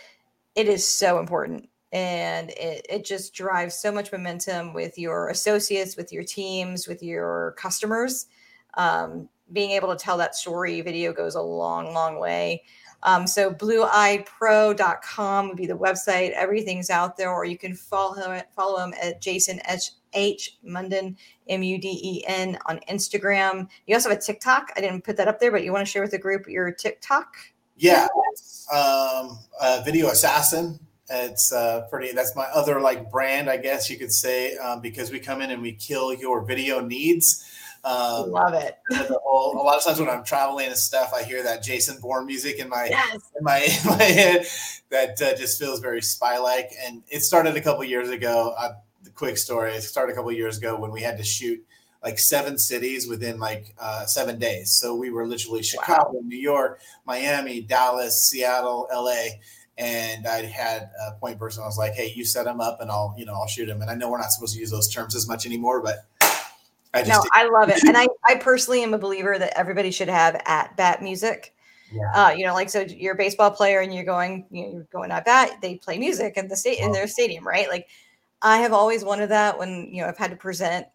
it 0.55 0.67
is 0.67 0.87
so 0.87 1.19
important 1.19 1.68
and 1.91 2.51
it, 2.51 2.85
it 2.89 3.05
just 3.05 3.33
drives 3.33 3.75
so 3.75 3.91
much 3.91 4.11
momentum 4.11 4.73
with 4.73 4.97
your 4.97 5.29
associates 5.29 5.97
with 5.97 6.13
your 6.13 6.23
teams 6.23 6.87
with 6.87 7.01
your 7.01 7.55
customers. 7.57 8.27
Um, 8.75 9.27
being 9.51 9.71
able 9.71 9.89
to 9.89 9.95
tell 9.95 10.17
that 10.17 10.35
story 10.35 10.81
video 10.81 11.11
goes 11.11 11.33
a 11.35 11.41
long 11.41 11.93
long 11.93 12.19
way. 12.19 12.63
Um, 13.01 13.25
so 13.25 13.51
blueeyepro.com 13.51 15.47
would 15.47 15.57
be 15.57 15.65
the 15.65 15.77
website. 15.77 16.31
Everything's 16.31 16.89
out 16.89 17.15
there 17.17 17.31
or 17.31 17.45
you 17.45 17.57
can 17.57 17.73
follow 17.73 18.13
him 18.13 18.43
follow 18.55 18.77
him 18.83 18.93
at 19.01 19.21
jason 19.21 19.61
h, 19.67 19.91
h 20.13 20.57
munden 20.63 21.17
m-u-d-e-n 21.47 22.57
on 22.67 22.79
instagram. 22.89 23.67
You 23.87 23.95
also 23.95 24.09
have 24.09 24.17
a 24.19 24.21
tiktok. 24.21 24.69
I 24.75 24.81
didn't 24.81 25.03
put 25.03 25.17
that 25.17 25.27
up 25.27 25.39
there 25.39 25.51
but 25.51 25.63
you 25.63 25.71
want 25.71 25.85
to 25.85 25.91
share 25.91 26.03
with 26.03 26.11
the 26.11 26.19
group 26.19 26.47
your 26.47 26.71
tiktok? 26.71 27.35
Yeah. 27.77 28.07
Um, 28.71 29.39
video 29.85 30.09
assassin 30.09 30.79
it's 31.09 31.51
uh, 31.51 31.87
pretty. 31.89 32.11
That's 32.13 32.35
my 32.35 32.45
other 32.45 32.79
like 32.79 33.09
brand, 33.09 33.49
I 33.49 33.57
guess 33.57 33.89
you 33.89 33.97
could 33.97 34.11
say, 34.11 34.55
um, 34.57 34.81
because 34.81 35.11
we 35.11 35.19
come 35.19 35.41
in 35.41 35.51
and 35.51 35.61
we 35.61 35.73
kill 35.73 36.13
your 36.13 36.43
video 36.43 36.79
needs. 36.79 37.45
Um, 37.83 38.31
Love 38.31 38.53
it. 38.53 38.77
Whole, 39.23 39.53
a 39.53 39.63
lot 39.63 39.77
of 39.77 39.83
times 39.83 39.99
when 39.99 40.09
I'm 40.09 40.23
traveling 40.23 40.67
and 40.67 40.77
stuff, 40.77 41.11
I 41.15 41.23
hear 41.23 41.43
that 41.43 41.63
Jason 41.63 41.97
Bourne 42.01 42.25
music 42.25 42.59
in 42.59 42.69
my 42.69 42.87
yes. 42.89 43.19
in 43.37 43.43
my 43.43 43.57
in 43.91 43.97
my 43.97 44.03
head 44.03 44.45
that 44.89 45.21
uh, 45.21 45.35
just 45.35 45.59
feels 45.59 45.79
very 45.79 46.01
spy 46.01 46.37
like. 46.37 46.71
And 46.85 47.03
it 47.09 47.21
started 47.21 47.55
a 47.55 47.61
couple 47.61 47.83
years 47.83 48.09
ago. 48.09 48.53
Uh, 48.57 48.73
the 49.03 49.11
quick 49.11 49.37
story. 49.37 49.73
It 49.73 49.81
started 49.81 50.13
a 50.13 50.15
couple 50.15 50.31
years 50.31 50.57
ago 50.57 50.77
when 50.77 50.91
we 50.91 51.01
had 51.01 51.17
to 51.17 51.23
shoot 51.23 51.63
like 52.03 52.19
seven 52.19 52.57
cities 52.57 53.07
within 53.07 53.39
like 53.39 53.73
uh, 53.79 54.05
seven 54.05 54.39
days. 54.39 54.71
So 54.71 54.95
we 54.95 55.09
were 55.09 55.25
literally 55.25 55.63
Chicago, 55.63 56.13
wow. 56.13 56.21
New 56.23 56.37
York, 56.37 56.81
Miami, 57.05 57.61
Dallas, 57.61 58.29
Seattle, 58.29 58.87
LA 58.93 59.39
and 59.79 60.27
I 60.27 60.43
had 60.43 60.91
a 61.07 61.13
point 61.13 61.39
person. 61.39 61.63
I 61.63 61.65
was 61.65 61.77
like, 61.77 61.93
"Hey, 61.93 62.11
you 62.13 62.25
set 62.25 62.45
him 62.45 62.59
up, 62.59 62.81
and 62.81 62.91
I'll, 62.91 63.15
you 63.17 63.25
know, 63.25 63.33
I'll 63.33 63.47
shoot 63.47 63.69
him." 63.69 63.81
And 63.81 63.89
I 63.89 63.95
know 63.95 64.09
we're 64.09 64.19
not 64.19 64.31
supposed 64.31 64.53
to 64.53 64.59
use 64.59 64.69
those 64.69 64.93
terms 64.93 65.15
as 65.15 65.27
much 65.27 65.45
anymore, 65.45 65.81
but 65.81 66.05
I 66.93 67.01
just 67.01 67.09
no, 67.09 67.21
did. 67.21 67.31
I 67.33 67.49
love 67.49 67.69
it, 67.69 67.83
and 67.83 67.97
I, 67.97 68.07
I 68.27 68.35
personally 68.35 68.83
am 68.83 68.93
a 68.93 68.97
believer 68.97 69.39
that 69.39 69.57
everybody 69.57 69.89
should 69.89 70.09
have 70.09 70.41
at 70.45 70.75
bat 70.75 71.01
music. 71.01 71.55
Yeah. 71.91 72.11
Uh, 72.13 72.29
you 72.31 72.45
know, 72.45 72.53
like 72.53 72.69
so, 72.69 72.81
you're 72.81 73.13
a 73.13 73.17
baseball 73.17 73.51
player, 73.51 73.79
and 73.79 73.93
you're 73.93 74.03
going, 74.03 74.45
you 74.51 74.63
know, 74.63 74.73
you're 74.73 74.87
going 74.91 75.11
at 75.11 75.25
bat. 75.25 75.61
They 75.61 75.75
play 75.75 75.97
music 75.97 76.33
in 76.35 76.49
the 76.49 76.57
state 76.57 76.79
in 76.79 76.91
their 76.91 77.07
stadium, 77.07 77.47
right? 77.47 77.69
Like, 77.69 77.87
I 78.41 78.57
have 78.59 78.73
always 78.73 79.03
wanted 79.03 79.27
that 79.27 79.57
when 79.57 79.89
you 79.91 80.01
know 80.01 80.09
I've 80.09 80.17
had 80.17 80.31
to 80.31 80.37
present 80.37 80.87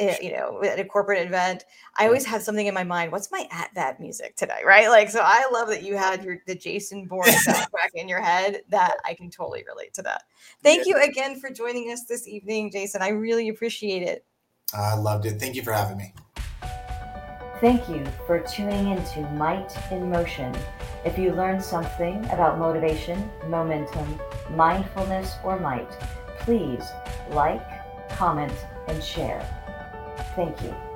Eh, 0.00 0.16
you 0.20 0.32
know, 0.32 0.60
at 0.64 0.80
a 0.80 0.84
corporate 0.84 1.24
event, 1.24 1.64
I 1.96 2.06
always 2.06 2.24
have 2.24 2.42
something 2.42 2.66
in 2.66 2.74
my 2.74 2.82
mind. 2.82 3.12
What's 3.12 3.30
my 3.30 3.46
at 3.52 3.70
that 3.76 4.00
music 4.00 4.34
today? 4.34 4.60
Right. 4.66 4.88
Like, 4.88 5.08
so 5.08 5.20
I 5.22 5.48
love 5.52 5.68
that 5.68 5.84
you 5.84 5.96
had 5.96 6.24
your 6.24 6.38
the 6.48 6.56
Jason 6.56 7.06
Bourne 7.06 7.28
soundtrack 7.46 7.90
in 7.94 8.08
your 8.08 8.20
head 8.20 8.62
that 8.70 8.96
I 9.04 9.14
can 9.14 9.30
totally 9.30 9.64
relate 9.68 9.94
to 9.94 10.02
that. 10.02 10.24
Thank 10.64 10.86
you 10.86 11.00
again 11.00 11.38
for 11.38 11.48
joining 11.48 11.92
us 11.92 12.06
this 12.08 12.26
evening, 12.26 12.72
Jason. 12.72 13.02
I 13.02 13.10
really 13.10 13.48
appreciate 13.48 14.02
it. 14.02 14.24
I 14.74 14.96
loved 14.96 15.26
it. 15.26 15.38
Thank 15.38 15.54
you 15.54 15.62
for 15.62 15.72
having 15.72 15.96
me. 15.96 16.12
Thank 17.60 17.88
you 17.88 18.04
for 18.26 18.40
tuning 18.40 18.90
into 18.90 19.20
Might 19.30 19.72
in 19.92 20.10
Motion. 20.10 20.52
If 21.04 21.16
you 21.16 21.32
learned 21.32 21.62
something 21.62 22.24
about 22.26 22.58
motivation, 22.58 23.30
momentum, 23.46 24.18
mindfulness, 24.50 25.34
or 25.44 25.60
might, 25.60 25.90
please 26.40 26.82
like, 27.30 27.64
comment, 28.10 28.52
and 28.88 29.02
share. 29.02 29.63
Thank 30.16 30.62
you. 30.62 30.93